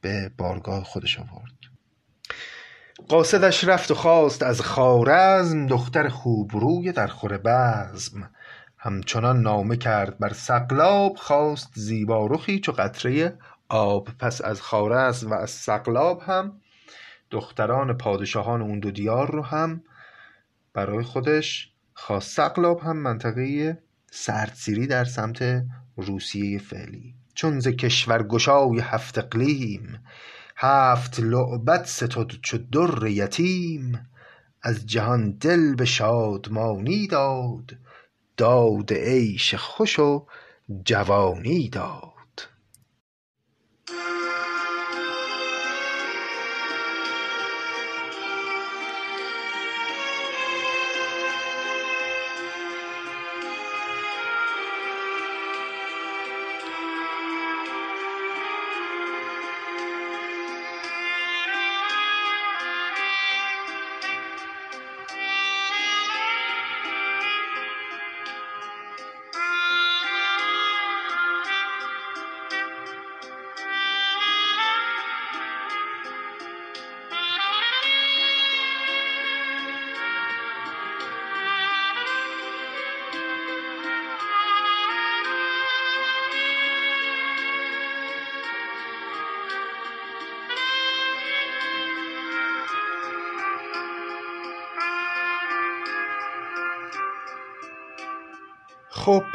[0.00, 1.55] به بارگاه خودش آورد.
[3.08, 8.30] قاصدش رفت و خواست از خارزم دختر خوبروی در خور بزم.
[8.78, 14.08] همچنان نامه کرد بر سقلاب خواست زیبارخی چو قطره آب.
[14.18, 16.60] پس از خارزم و از سقلاب هم
[17.30, 19.82] دختران پادشاهان اون دو دیار رو هم
[20.74, 23.78] برای خودش خواست سقلاب هم منطقه
[24.10, 25.64] سردسیری در سمت
[25.96, 27.14] روسیه فعلی.
[27.34, 30.00] چون ز کشور گشای هفت اقلیم
[30.58, 34.08] هفت لعبت ستد چو در یتیم
[34.62, 37.76] از جهان دل به شادمانی داد
[38.36, 40.26] داد عیش خوش و
[40.84, 42.15] جوانی داد.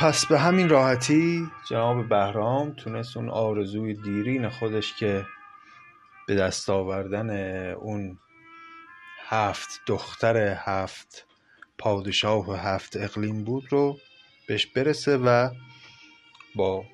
[0.01, 5.25] پس به همین راحتی؟ جناب بهرام تونست اون آرزوی دیرین خودش که
[6.27, 7.29] به دست آوردن
[7.71, 8.19] اون
[9.27, 11.27] هفت دختر هفت
[11.77, 13.97] پادشاه و هفت اقلیم بود رو
[14.47, 15.49] بهش برسه و
[16.55, 16.85] با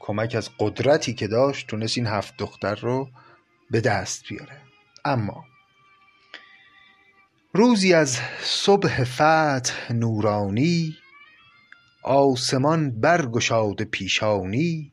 [0.00, 3.08] کمک از قدرتی که داشت تونست این هفت دختر رو
[3.70, 4.60] به دست بیاره.
[5.04, 5.44] اما
[7.54, 10.96] روزی از صبح فتح نورانی
[12.02, 14.92] آسمان برگشاده پیشانی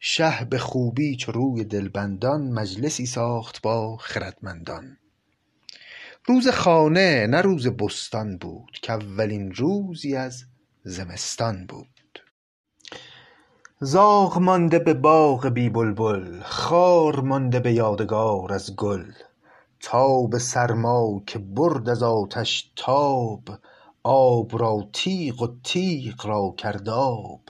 [0.00, 4.96] شه به خوبی چو روی دلبندان مجلسی ساخت با خردمندان.
[6.26, 10.44] روز خانه نه روز بستان بود کاولین روزی از
[10.82, 12.22] زمستان بود.
[13.80, 19.12] زاغ مانده به باغ بی بلبل خار مانده به یادگار از گل.
[19.80, 23.42] تاب سرما که برد از آتش تاب
[24.10, 27.40] آب را تیغ و تیغ را کرد آب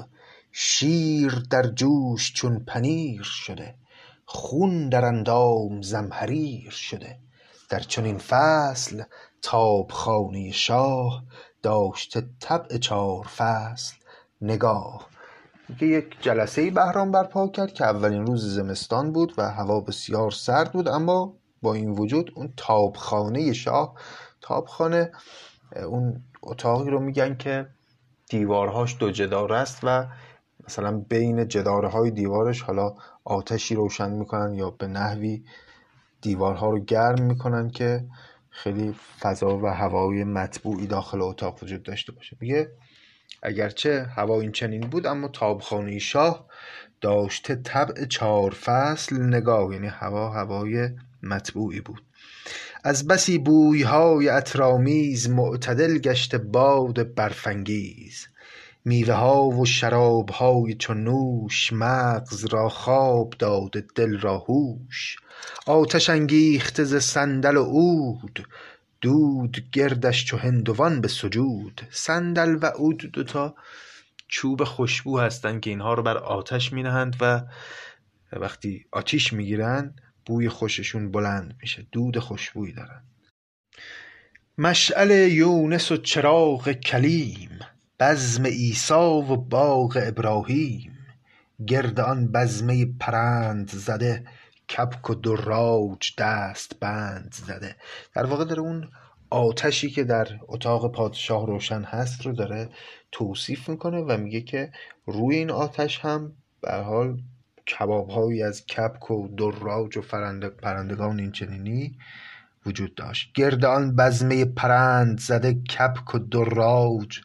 [0.53, 3.75] شیر در جوش چون پنیر شده
[4.25, 7.19] خون در اندام زمهریر شده.
[7.71, 9.03] در چنین فصل
[9.43, 11.25] تابخانه شاه
[11.63, 13.95] داشته طبع چار فصل
[14.41, 15.07] نگاه.
[15.69, 20.73] میگه یک جلسه بهرام برپا کرد که اولین روز زمستان بود و هوا بسیار سرد
[20.73, 23.95] بود اما با این وجود اون تابخانه شاه
[24.41, 25.13] تابخانه
[25.77, 27.67] اون اتاقی رو میگن که
[28.31, 30.07] دیوارهاش دو جدار است و
[30.67, 35.45] مثلا بین جداره های دیوارش حالا آتشی روشن می‌کنن یا به نحوی
[36.21, 38.05] دیوارها رو گرم می‌کنن که
[38.51, 42.37] خیلی فضا و هوای مطبوعی داخل اتاق وجود داشته باشه.
[42.41, 42.71] میگه
[43.43, 46.47] اگرچه هوا این چنین بود اما تابخانه شاه
[47.01, 50.91] داشته طبع چهار فصل نگاه یعنی هوا هوای
[51.23, 52.03] مطبوعی بود.
[52.85, 58.27] از بسی بویهای عطرآمیز معتدل گشته باد برفانگیز.
[58.85, 65.17] میوه ها و شراب های چو نوش مغز را خواب داده دل را هوش.
[65.67, 68.49] آتش انگیخته ز صندل و عود
[69.01, 71.81] دود گردش چو هندوان به سجود.
[71.91, 73.55] صندل و عود دوتا
[74.29, 77.43] چوب خوشبو هستند که اینها رو بر آتش می نهند و
[78.33, 79.95] وقتی آتیش می‌گیرن
[80.29, 81.87] بوی خوششون بلند میشه.
[81.93, 83.03] دود خوشبویی دارن.
[84.59, 87.51] مشعل یونس و چراغ کلیم
[88.01, 90.99] بزم عیسی و باغ ابراهیم.
[91.67, 94.25] گرد آن بزمه پرند زده
[94.77, 97.77] کبک و دراج دست بند زده.
[98.15, 98.91] در واقع داره اون
[99.31, 102.69] آتشی که در اتاق پادشاه روشن هست رو داره
[103.13, 104.73] توصیف می‌کنه و میگه که
[105.07, 107.23] روی این آتش هم به حال
[107.69, 110.03] کبابهایی از کبک و دراج و
[110.63, 111.99] پرندگان این چنینی
[112.67, 113.33] وجود داشت.
[113.35, 117.21] گرد آن بزمه پرند زده کبک و دراج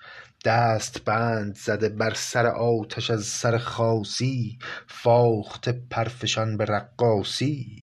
[0.46, 7.83] دست بند زده بر سر آتش از سر خاصی فاخته پرفشان به رقاصی.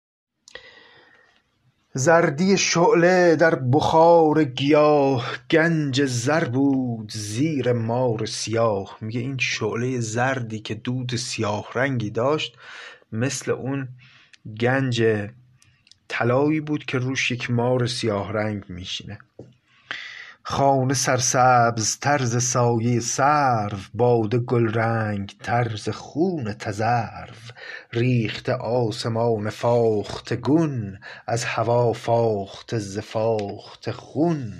[1.96, 8.98] زردی شعله در بخار گیاه گنج زر بود زیر مار سیاه.
[9.00, 12.56] میگه این شعله زردی که دود سیاه رنگی داشت
[13.12, 13.88] مثل اون
[14.60, 15.28] گنج
[16.08, 19.18] طلایی بود که روش یک مار سیاه رنگ میشینه.
[20.48, 27.34] خانه سرسبز تر ز سایه سرو باده گلرنگ تر ز خون تذرو.
[27.92, 34.52] ریخته آسمان فاخته گون از هوا فاخته ز فاخته خون.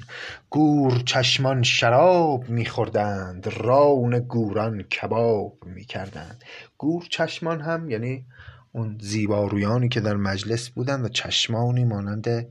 [0.50, 6.44] گورچشمان شراب می خوردند ران گوران کباب می کردند
[6.78, 8.24] گورچشمان هم یعنی
[8.72, 12.46] اون زیبارویانی که در مجلس بودند و چشمانی مانند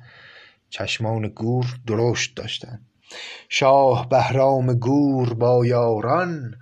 [0.69, 2.85] چشمان گور درشت داشتند
[3.49, 6.55] شاه بهرام گور با یاران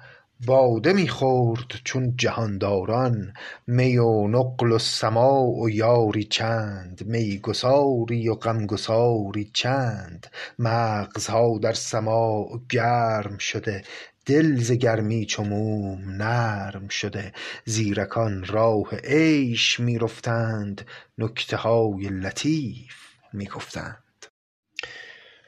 [0.46, 3.34] باده می خورد چون جهانداران.
[3.68, 10.28] می و نقل و سماع و یاری چند می گساری و غمگساری چند.
[10.60, 13.84] مغزها در سماع گرم شده
[14.26, 17.32] دل ز گرمی چو موم نرم شده.
[17.66, 20.86] زیرکان راه عیش می رفتند
[21.18, 22.96] نکته های لطیف
[23.34, 23.98] می گفتند.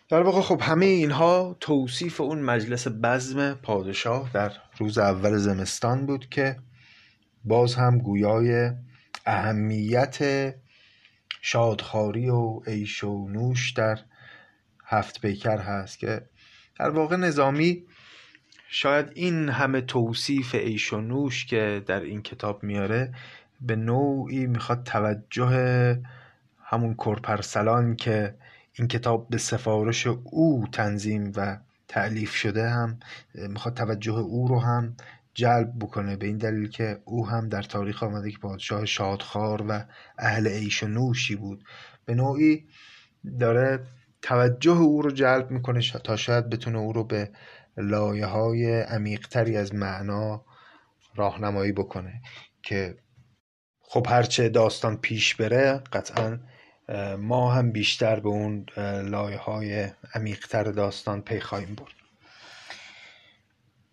[0.10, 6.30] در واقع خب همه اینها توصیف اون مجلس بزم پادشاه در روز اول زمستان بود
[6.30, 6.58] که
[7.44, 8.72] باز هم گویای
[9.26, 10.54] اهمیت
[11.42, 14.00] شادخاری و عیش و نوش در
[14.86, 16.22] هفت پیکر هست که
[16.80, 17.84] در واقع نظامی
[18.70, 23.14] شاید این همه توصیف عیش و نوش که در این کتاب میاره
[23.62, 26.02] به نوعی می‌خواد توجه
[26.64, 28.36] همون کرپرسلان که
[28.80, 31.58] این کتاب به سفارش او تنظیم و
[31.88, 33.00] تعلیف شده هم
[33.36, 34.96] می‌خواد توجه او رو هم
[35.34, 36.16] جلب بکنه.
[36.16, 39.86] به این دلیل که او هم در تاریخ آمده که پادشاه شادخار و
[40.18, 41.64] اهل عیش و نوشی بود.
[42.06, 42.68] به نوعی
[43.40, 43.80] داره
[44.22, 47.32] توجه او رو جلب می‌کنه تا شاید بتونه او رو به
[47.78, 50.46] لایه های عمیقتری از معنا
[51.16, 52.22] راهنمایی بکنه
[52.64, 52.98] که
[53.82, 56.40] خب هرچه داستان پیش بره قطعا
[57.20, 58.66] ما هم بیشتر به اون
[59.04, 61.94] لایه های عمیقتر داستان پی خواهیم برد.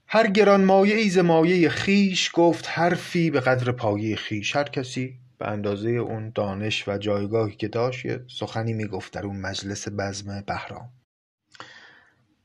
[0.06, 4.56] هر گران مایه ایز مایه خیش گفت حرفی به قدر پایه خیش.
[4.56, 9.88] هر کسی به اندازه اون دانش و جایگاهی که داشت سخنی می‌گفت در اون مجلس
[9.98, 10.88] بزم بهرام.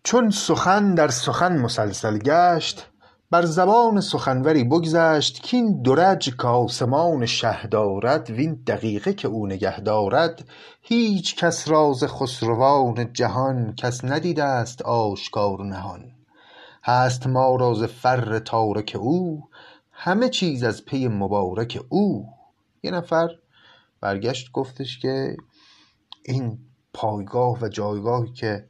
[0.04, 2.89] چون سخن در سخن مسلسل گشت
[3.32, 10.49] بر زبان سخنوری بگذشت کاین درج که شه دارد وین دقیقه که او نگه دارد.
[10.82, 16.11] هیچ کس را ز خسروان جهان کس ندیده ست آشکار و نهان.
[16.84, 19.43] هست ما را ز فر تارک او
[19.91, 22.25] همه چیز از پی مبارک او.
[22.84, 23.28] یه نفر
[24.01, 25.38] برگشت گفتش که
[26.25, 26.59] این
[26.93, 28.67] پایگاه و جایگاهی که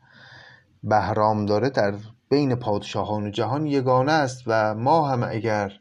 [0.84, 1.94] بهرام داره در
[2.30, 5.72] بین پادشاهان جهان یگانه است و ما هم اگر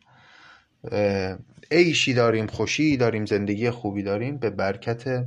[1.71, 5.27] عیشی داریم خوشی داریم زندگی خوبی داریم به برکت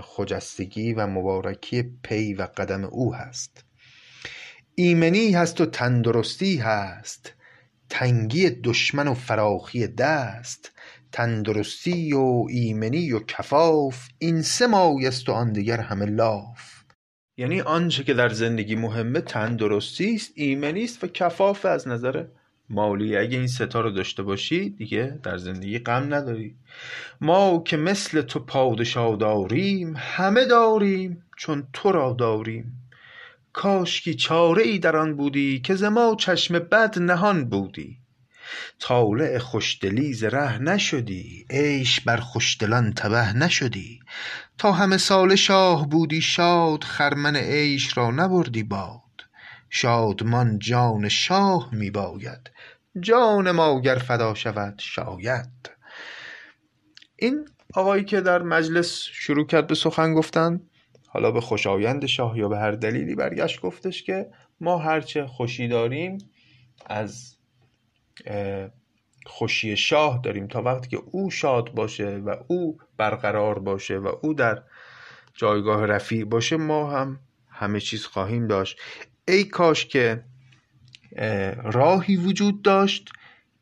[0.00, 3.64] خجستگی و مبارکی پی و قدم او هست.
[4.74, 7.32] ایمنی هست و تندرستی هست.
[7.90, 10.70] تنگی دشمن و فراخی دست.
[11.12, 14.08] تندرستی و ایمنی و کفاف.
[14.18, 16.73] این سه مایست و آن دگر همه لاف.
[17.36, 22.24] یعنی آنچه که در زندگی مهمه تندرستی است ایمنی است و کفاف از نظر
[22.70, 23.16] مالی.
[23.16, 26.56] اگه این ستا رو داشته باشی دیگه در زندگی غم نداری.
[27.20, 32.80] ما که مثل تو پادشاه داریم همه داریم چون تو را داریم.
[33.52, 38.03] کاشکی چاره ای در آن بودی که ز ما چشم بد نهان بودی.
[38.78, 44.00] طالع خوشدلی ز ره نشدی عیش بر خوشدلان تبه نشدی.
[44.58, 49.00] تا همه ساله شاه بودی شاد خرمن عیش را نبردی باد.
[49.70, 52.50] شادمان جان شاه می باید
[53.00, 55.70] جان ما گر فدا شود شاید.
[57.16, 60.60] این آقایی که در مجلس شروع کرد به سخن گفتن
[61.08, 64.30] حالا به خوشایند شاه یا به هر دلیلی برگشت گفتش که
[64.60, 66.18] ما هرچه خوشی داریم
[66.86, 67.33] از
[69.26, 74.34] خوشی شاه داریم تا وقتی که او شاد باشه و او برقرار باشه و او
[74.34, 74.62] در
[75.34, 78.80] جایگاه رفیع باشه ما هم همه چیز خواهیم داشت.
[79.28, 80.24] ای کاش که
[81.62, 83.12] راهی وجود داشت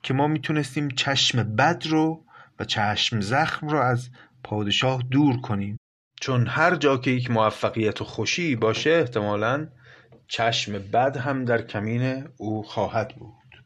[0.02, 2.24] که ما می‌تونستیم چشم بد رو
[2.58, 4.10] و چشم زخم رو از
[4.44, 5.78] پادشاه دور کنیم.
[6.20, 9.68] چون هر جا که یک موفقیت و خوشی باشه احتمالا
[10.28, 13.62] چشم بد هم در کمین او خواهد بود.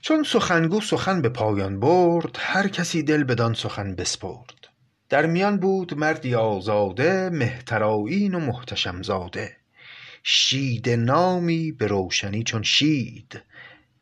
[0.00, 4.68] چون سخنگو سخن به پایان برد هر کسی دل بدان سخن بسپرد.
[5.08, 9.56] در میان بود مردی آزاده مهترآیین و محتشم زاده.
[10.22, 13.42] شید نامی به روشنی چون شید.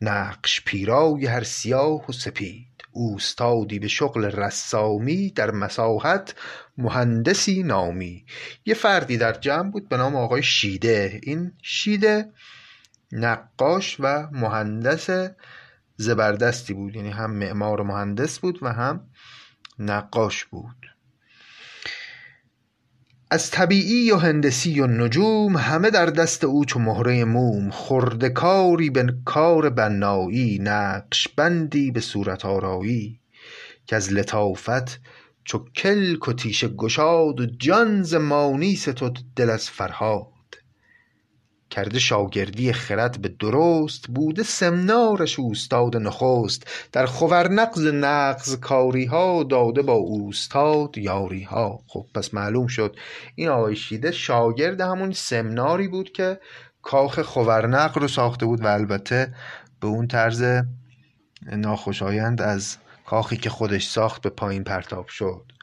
[0.01, 2.67] نقش پیرای هر سیاه و سپید.
[2.93, 6.35] اوستادی به شغل رسامی در مساحت
[6.79, 8.25] مهندسی نامی.
[8.67, 11.21] یه فردی در جمع بود به نام آقای شیده.
[11.23, 12.33] این شیده
[13.13, 15.11] نقاش و مهندس
[15.97, 16.97] زبردستی بود.
[16.97, 19.01] یعنی هم معمار مهندس بود و هم
[19.79, 20.87] نقاش بود.
[23.31, 27.71] از طبیعی و هندسی و نجوم همه در دست او چو مهره موم.
[27.71, 33.21] خرده کاری به کار بنایی نقش بندی به صورت آرایی.
[33.87, 35.01] که از لطافت
[35.45, 40.36] چو کلک و تیشه گشاد و جان ز مانی ستد دل از فرهاد.
[41.77, 46.67] کرده شاگردی خرد به درست بوده سمنارش اوستاد نخست.
[46.93, 52.97] در خورنقز نغز کاری ها داده با اوستاد یاری ها خب پس معلوم شد
[53.35, 56.41] این آقای شیده شاگرد همون سمناری بود که
[56.83, 59.35] کاخ خورنق رو ساخته بود و البته
[59.81, 60.45] به اون طرز
[61.53, 65.56] ناخوشایند از کاخی که خودش ساخت به پایین پرتاب شد.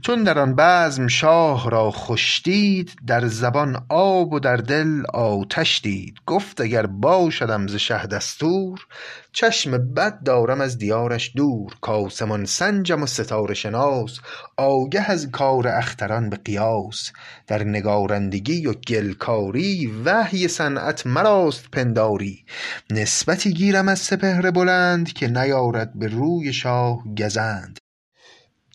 [0.00, 5.80] چون در آن بزم شاه را خوش دید در زبان آب و در دل آتش
[5.82, 6.16] دید.
[6.26, 8.86] گفت اگر باشدم ز شه دستور
[9.32, 11.72] چشم بد دارم از دیارش دور.
[11.80, 14.18] کآسمان سنجم و ستاره شناس
[14.56, 17.12] آگه از کار اختران به قیاس.
[17.46, 22.44] در نگارندگی و گلکاری وحی صنعت مراست پنداری.
[22.90, 27.78] نسبتی گیرم از سپهر بلند که نیارد به روی شاه گزند.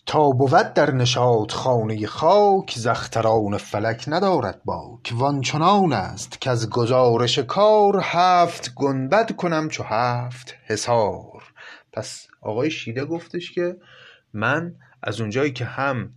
[0.06, 5.12] تا بود در نشاط خانه خاک ز اختران فلک ندارد باک.
[5.12, 11.42] وآن چنان است کز گزارش کار هفت گنبد کنم چو هفت حصار.
[11.92, 13.76] پس آقای شیده گفتش که
[14.32, 16.10] من از اونجایی که هم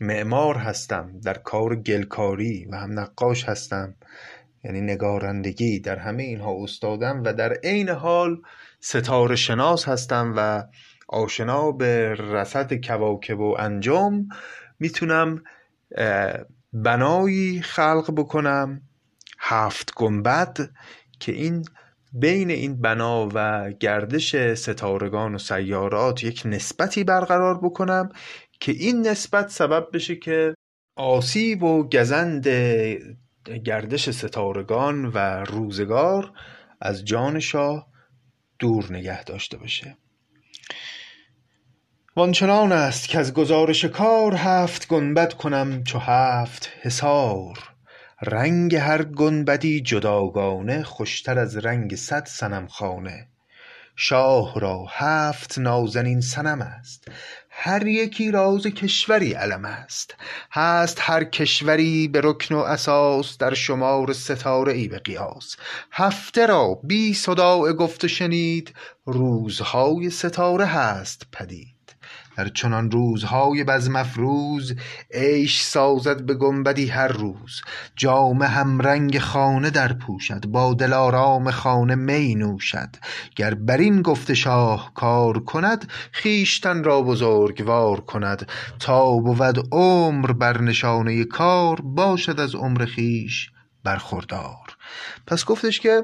[0.00, 3.94] معمار هستم در کار گلکاری و هم نقاش هستم
[4.64, 8.40] یعنی نگارندگی در همه اینها استادم و در عین حال
[8.80, 10.64] ستاره شناس هستم و
[11.08, 14.28] آشنا به رصد کواکب و انجام.
[14.78, 15.42] می‌تونم
[16.72, 18.82] بنایی خلق بکنم
[19.38, 20.70] هفت گنبد
[21.20, 21.64] که این
[22.12, 28.08] بین این بنا و گردش ستارگان و سیارات یک نسبتی برقرار بکنم
[28.60, 30.54] که این نسبت سبب بشه که
[30.96, 32.48] آسیب و گزند
[33.64, 36.32] گردش ستارگان و روزگار
[36.80, 37.86] از جان شاه
[38.58, 39.96] دور نگه داشته باشه.
[42.16, 47.58] وآنچنان است کز گزارش کار هفت گنبد کنم چو هفت حصار.
[48.22, 53.28] رنگ هر گنبدی جداگانه خوشتر از رنگ صد صنم خانه.
[53.96, 57.08] شاه را هفت نازنین صنم است.
[57.50, 60.14] هر یکی را ز کشوری علم است.
[60.52, 65.56] هست هر کشوری به رکن و اساس در شمار ستاره ای به قیاس.
[65.92, 68.74] هفته را بی صداع گفت و شنید
[69.06, 71.73] روزهای ستاره هست پدید.
[72.36, 74.74] در چنان روزهای بزم افروز
[75.10, 77.62] عیش سازد به گنبدی هر روز.
[77.96, 82.96] جامه همرنگ خانه در پوشد با دلارام خانه می نوشد.
[83.36, 88.48] گر بر این گفت شاه کار کند خویشتن را بزرگوار کند.
[88.80, 93.50] تا بود عمر بر نشانه کار باشد از عمر خویش
[93.84, 94.76] برخوردار.
[95.26, 96.02] پس گفتش که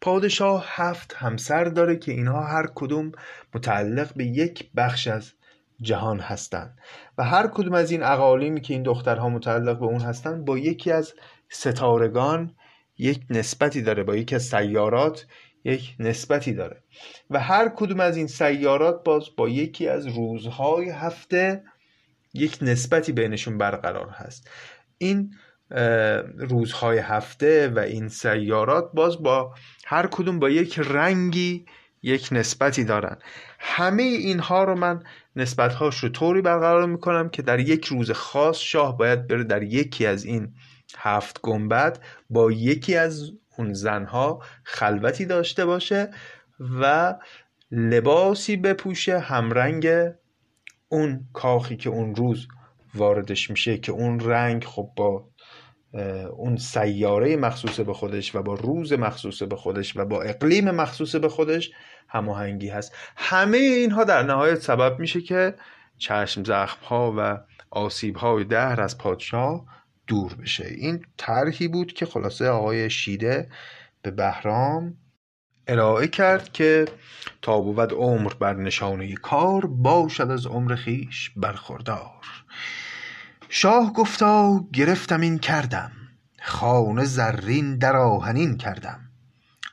[0.00, 3.12] پادشاه هفت همسر داره که اینها هر کدوم
[3.54, 5.32] متعلق به یک بخش از
[5.80, 6.78] جهان هستند.
[7.18, 10.92] و هر کدوم از این اقالیمی که این دخترها متعلق به اون هستند با یکی
[10.92, 11.14] از
[11.48, 12.54] ستارگان
[12.98, 15.26] یک نسبتی داره با یکی از سیارات
[15.64, 16.82] یک نسبتی داره.
[17.30, 21.64] و هر کدوم از این سیارات باز با یکی از روزهای هفته
[22.34, 24.50] یک نسبتی بینشون برقرار هست.
[24.98, 25.34] این
[26.36, 29.54] روزهای هفته و این سیارات باز با
[29.86, 31.66] هر کدوم با یک رنگی
[32.02, 33.18] یک نسبتی دارن.
[33.58, 35.02] همه اینها رو من
[35.36, 40.06] نسبتهاش رو طوری برقرار می‌کنم که در یک روز خاص شاه باید بره در یکی
[40.06, 40.54] از این
[40.98, 41.98] هفت گنبد
[42.30, 46.10] با یکی از اون زنها خلوتی داشته باشه
[46.80, 47.14] و
[47.70, 49.88] لباسی بپوشه همرنگ
[50.88, 52.48] اون کاخی که اون روز
[52.94, 55.28] واردش میشه که اون رنگ خب با
[56.36, 61.14] اون سیاره مخصوص به خودش و با روز مخصوص به خودش و با اقلیم مخصوص
[61.14, 61.70] به خودش
[62.08, 62.92] هماهنگی هست.
[63.16, 65.54] همه اینها در نهایت سبب میشه که
[65.98, 67.38] چشم زخم ها و
[67.70, 69.64] آسیب های دهر از پادشاه
[70.06, 70.66] دور بشه.
[70.66, 73.48] این طرحی بود که خلاصه آقای شیده
[74.02, 74.96] به بهرام
[75.66, 76.84] ارائه کرد که
[77.42, 82.43] تا بود عمر بر نشانه کار باشد از عمر خیش برخوردار.
[83.56, 85.92] شاه گفتا گرفتم این کردم.
[86.42, 89.00] خانه زرین در آهنین کردم.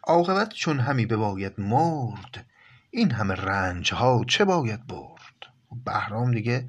[0.04, 2.46] عاقبت چون همی بباید مرد
[2.92, 5.54] این همه رنج ها چه باید برد؟
[5.86, 6.68] بهرام دیگه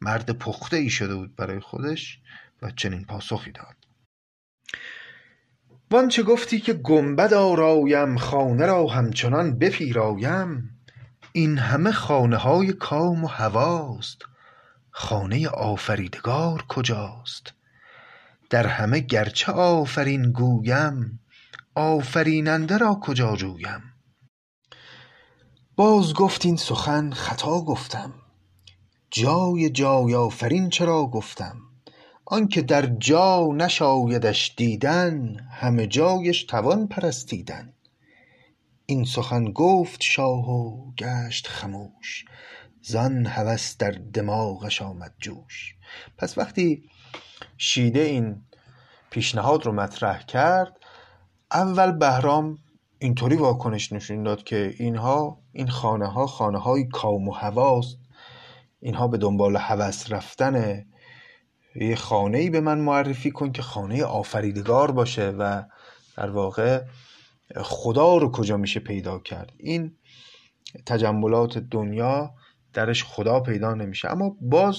[0.00, 2.18] مرد پخته ای شده بود برای خودش
[2.62, 3.76] و چنین پاسخی داد.
[5.90, 10.78] وانچه گفتی که گنبد آرایم خانه را همچنان بپیرایم
[11.32, 14.22] این همه خانه های کام و هواست.
[15.00, 17.52] خانه آفریدگار کجاست؟
[18.50, 21.20] در همه گرچه آفرین گویم
[21.74, 23.82] آفریننده را کجا جویم؟
[25.76, 28.14] باز گفت این سخن خطا گفتم
[29.10, 31.56] جای جای آفرین چرا گفتم؟
[32.24, 37.72] آنکه در جا نشایدش دیدن همه جایش توان پرستیدن.
[38.86, 42.24] این سخن گفت شاه و گشت خموش.
[42.82, 45.74] زان هوس در دماغش آمد جوش.
[46.18, 46.82] پس وقتی
[47.56, 48.42] شیده این
[49.10, 50.76] پیشنهاد رو مطرح کرد
[51.52, 52.58] اول بهرام
[52.98, 57.98] اینطوری واکنش نشون داد که اینها این خانه ها خانه های کام و هواست.
[58.80, 60.84] اینها به دنبال هوس رفتن
[61.74, 65.62] یه خانه ای به من معرفی کن که خانه آفریدگار باشه و
[66.16, 66.82] در واقع
[67.56, 69.52] خدا رو کجا میشه پیدا کرد.
[69.56, 69.96] این
[70.86, 72.34] تجملات دنیا
[72.72, 74.10] درش خدا پیدا نمیشه.
[74.10, 74.78] اما باز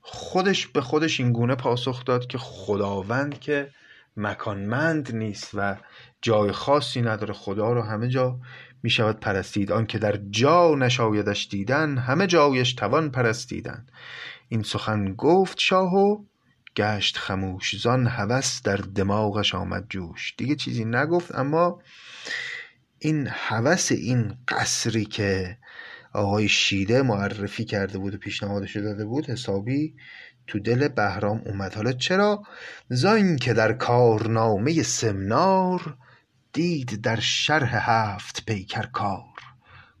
[0.00, 3.70] خودش به خودش این گونه پاسخ داد که خداوند که
[4.16, 5.76] مکانمند نیست و
[6.22, 8.38] جای خاصی نداره خدا رو همه جا
[8.82, 9.72] می شود پرستید.
[9.72, 13.86] آن که در جا نشایدش دیدن همه جایش توان پرستیدن.
[14.48, 16.24] این سخن گفت شاه و
[16.76, 17.76] گشت خموش.
[17.76, 20.34] زان هوس در دماغش آمد جوش.
[20.36, 21.82] دیگه چیزی نگفت اما
[22.98, 25.58] این هوس این قصری که
[26.12, 29.94] آقای شیده معرفی کرده بود و پیشنهادش داده بود حسابی
[30.46, 31.74] تو دل بهرام اومد.
[31.74, 32.42] حالا چرا؟
[32.88, 35.96] زان که در کارنامه سمنار
[36.52, 39.24] دید در شرح هفت پیکر کار.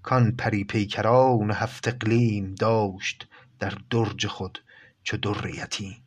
[0.02, 3.26] کان پری پیکران هفت اقلیم داشت
[3.58, 4.62] در درج خود
[5.02, 6.02] چو در یتیم.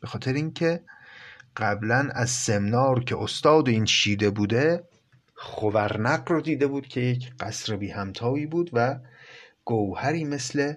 [0.00, 0.80] به خاطر اینکه
[1.56, 4.84] قبلا از سمنار که استاد این شیده بوده
[5.42, 9.00] خورنق رو دیده بود که یک قصر بی همتایی بود و
[9.64, 10.74] گوهری مثل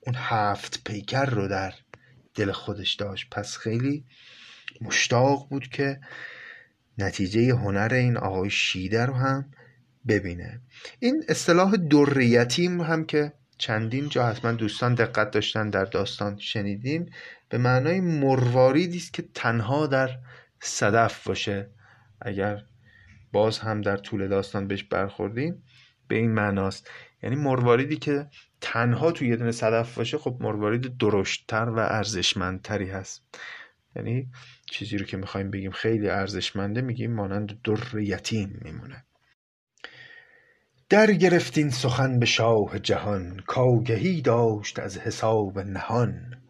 [0.00, 1.74] اون هفت پیکر رو در
[2.34, 3.30] دل خودش داشت.
[3.30, 4.04] پس خیلی
[4.80, 6.00] مشتاق بود که
[6.98, 9.50] نتیجه هنر این آقای شیده رو هم
[10.08, 10.60] ببینه.
[10.98, 17.06] این اصطلاح دریتیم هم که چندین جا حتما دوستان دقت داشتن در داستان شنیدیم
[17.48, 20.18] به معنای مرواریدی است که تنها در
[20.60, 21.70] صدف باشه.
[22.20, 22.62] اگر
[23.32, 25.62] باز هم در طول داستان بهش برخوردیم.
[26.08, 26.90] به این معناست.
[27.22, 28.26] یعنی مرواریدی که
[28.60, 33.38] تنها توی یه دونه صدف باشه خب مروارید درشتتر و ارزشمندتری هست.
[33.96, 34.28] یعنی
[34.70, 39.04] چیزی رو که می‌خوایم بگیم خیلی ارزشمنده میگیم مانند در یتیم میمونه.
[40.88, 46.42] در گرفتین سخن به شاه جهان کاگهی داشت از حساب نهان.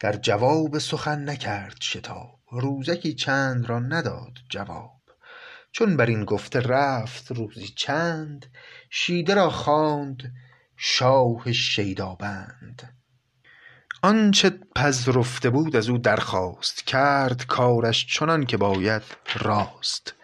[0.00, 4.97] در جواب سخن نکرد شتاب روزکی چند را نداد جواب.
[5.72, 8.46] چون بر این گفته رفت روزی چند
[8.90, 10.32] شیده را خواند
[10.76, 12.94] شاه شیدابند.
[14.02, 19.02] آنچه پذرفته بود از او درخواست کرد کارش چنان که باید
[19.40, 20.14] راست.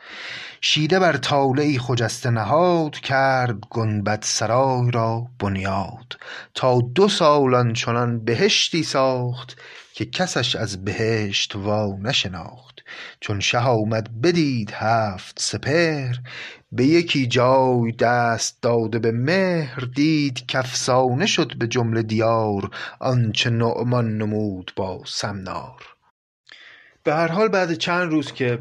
[0.66, 6.16] شیده بر طالعی خجسته نهاد کرد گنبد سرای را بنیاد
[6.54, 9.60] تا دو سال آنچنان بهشتی ساخت
[9.92, 12.80] که کسش از بهشت وا نشناخت.
[13.20, 16.20] چون شه آمد بدید هفت سپهر
[16.72, 24.18] به یکی جای دست داده به مهر دید کافسانه شد به جمله دیار آنچه نعمان
[24.18, 25.82] نمود با سمنار.
[27.02, 28.58] به هر حال بعد چند روز که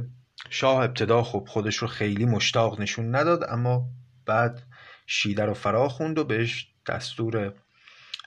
[0.53, 3.85] شاه ابتدا خب خودش رو خیلی مشتاق نشون نداد اما
[4.25, 4.63] بعد
[5.07, 7.53] شیده رو فرا خوند و بهش دستور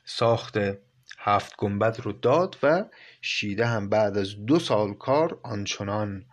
[0.05, 0.59] ساخت
[1.19, 2.85] هفت گنبد رو داد و
[3.21, 6.25] شیده هم بعد از دو سال کار آنچنان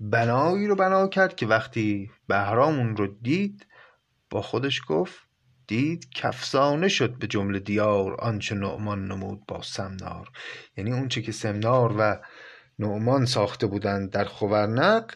[0.00, 3.66] بنایی رو بنا کرد که وقتی بهرام اون رو دید
[4.30, 5.18] با خودش گفت
[5.66, 10.28] دید کفزانه شد به جمله دیار آنچه نعمان نمود با سمنار.
[10.76, 12.20] یعنی اونچه که سمنار و
[12.80, 15.12] نعمان ساخته بودند در خورنق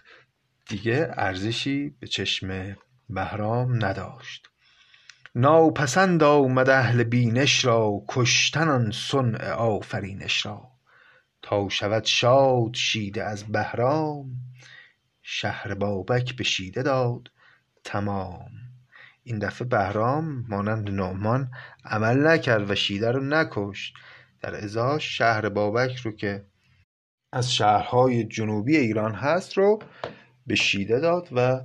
[0.69, 2.77] دیگه ارزشی به چشم
[3.09, 4.49] بهرام نداشت.
[5.35, 10.71] ناپسند آمد اهل بینش را کشتن آن صنع آفرینش را.
[11.43, 14.31] تا شود شاد شیده از بهرام
[15.23, 17.31] شهر بابک به شیده داد
[17.85, 18.51] تمام.
[19.23, 21.51] این دفعه بهرام مانند نعمان
[21.85, 23.95] عمل نکرد و شیده رو نکشت.
[24.41, 26.45] در ازاش شهر بابک رو که
[27.33, 29.79] از شهرهای جنوبی ایران هست رو
[30.47, 31.61] به شیده داد و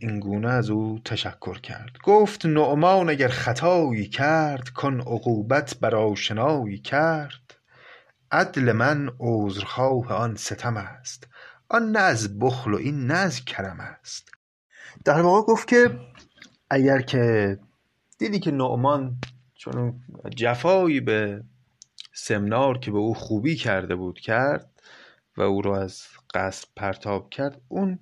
[0.00, 1.90] این گونه از او تشکر کرد.
[2.04, 7.54] گفت نعمان اگر خطایی کرد کن عقوبت بر آشنایی کرد.
[8.30, 11.28] عدل من عذرخواه آن ستم است.
[11.68, 14.30] آن نه از بخل و این نه از کرم است.
[15.04, 16.00] در واقع گفت که
[16.70, 17.58] اگر که
[18.18, 19.16] دیدی که نعمان
[19.54, 20.00] چون
[20.36, 21.44] جفایی به
[22.14, 24.70] سمنار که به او خوبی کرده بود کرد
[25.36, 26.02] و او رو از
[26.36, 27.98] قصد پرتاب کرد اون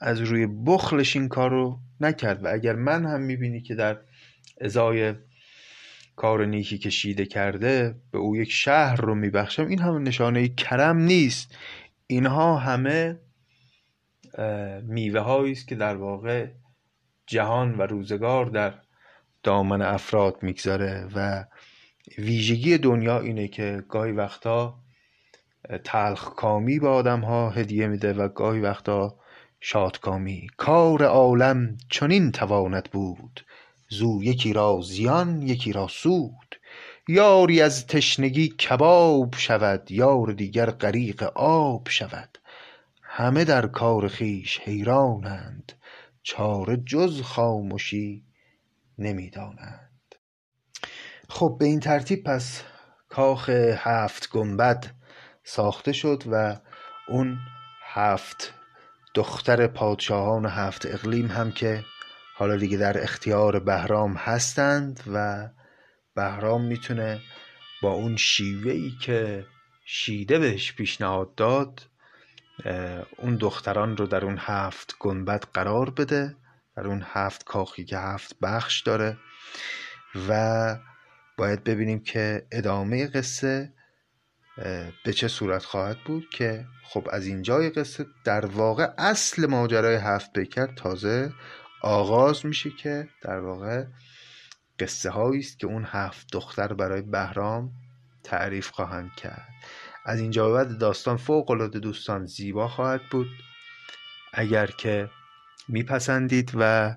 [0.00, 2.44] از روی بخلش این کار رو نکرد.
[2.44, 3.98] و اگر من هم می‌بینی که در
[4.60, 5.14] ازای
[6.16, 11.56] کار نیکی کشیده کرده به او یک شهر رو میبخشم این همه نشانه کرم نیست.
[12.06, 13.20] اینها همه
[14.82, 16.46] میوه هایی است که در واقع
[17.26, 18.74] جهان و روزگار در
[19.42, 21.08] دامن افراد می‌گذاره.
[21.14, 21.44] و
[22.18, 24.80] ویژگی دنیا اینه که گاهی وقتا
[25.76, 29.18] تلخ کامی به آدم ها هدیه میده و گاهی وقتا
[29.60, 33.44] شادکامی کار عالم چنین تواند بود.
[33.88, 36.60] زو یکی را زیان یکی را سود.
[37.08, 42.38] یاری از تشنگی کباب شود یار دیگر غریق آب شود.
[43.02, 45.72] همه در کار خویش حیرانند
[46.22, 48.24] چاره جز خامشی
[48.98, 50.14] نمی‌دانند.
[51.28, 52.62] خب به این ترتیب پس
[53.08, 54.97] کاخ هفت گنبد
[55.48, 56.56] ساخته شد و
[57.08, 57.38] اون
[57.82, 58.54] هفت
[59.14, 61.84] دختر پادشاهان هفت اقلیم هم که
[62.36, 65.48] حالا دیگه در اختیار بهرام هستند و
[66.14, 67.20] بهرام می‌تونه
[67.82, 69.46] با اون شیوهی که
[69.84, 71.82] شیده بهش پیشنهاد داد
[73.18, 76.36] اون دختران رو در اون هفت گنبد قرار بده
[76.76, 79.16] در اون هفت کاخی که هفت بخش داره
[80.28, 80.76] و
[81.36, 83.72] باید ببینیم که ادامه قصه
[85.04, 90.32] به چه صورت خواهد بود که خب از اینجای قصه در واقع اصل ماجرای هفت
[90.32, 91.32] پیکر تازه
[91.82, 93.84] آغاز میشه که در واقع
[94.78, 97.72] قصه هایی است که اون هفت دختر برای بهرام
[98.24, 99.48] تعریف خواهند کرد.
[100.04, 103.28] از اینجا بعد داستان فوق العاده دوستان زیبا خواهد بود.
[104.32, 105.10] اگر که
[105.68, 106.94] میپسندید و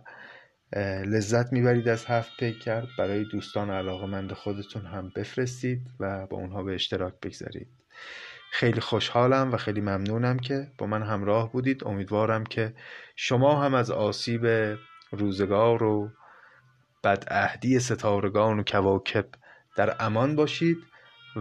[1.05, 6.63] لذت می‌برید از هفت پیکر برای دوستان علاقه مند خودتون هم بفرستید و با اونها
[6.63, 7.67] به اشتراک بگذارید.
[8.51, 11.87] خیلی خوشحالم و خیلی ممنونم که با من همراه بودید.
[11.87, 12.73] امیدوارم که
[13.15, 14.47] شما هم از آسیب
[15.11, 16.11] روزگار و
[17.03, 19.25] بدعهدی ستارگان و کواکب
[19.77, 20.77] در امان باشید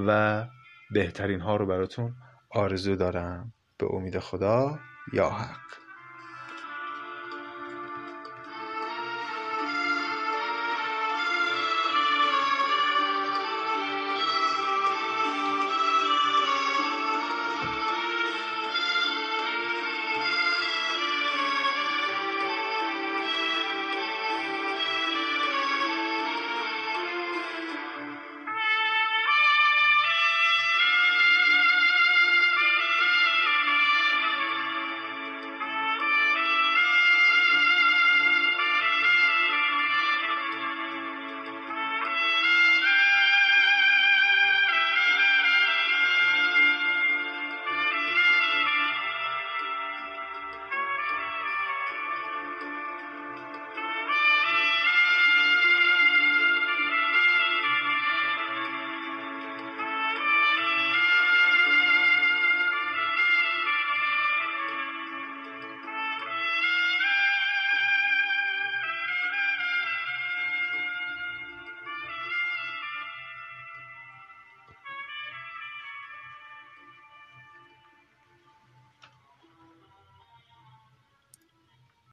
[0.06, 0.44] و
[0.90, 2.14] بهترین ها رو براتون
[2.50, 3.52] آرزو دارم.
[3.78, 4.78] به امید خدا
[5.12, 5.89] یا حق.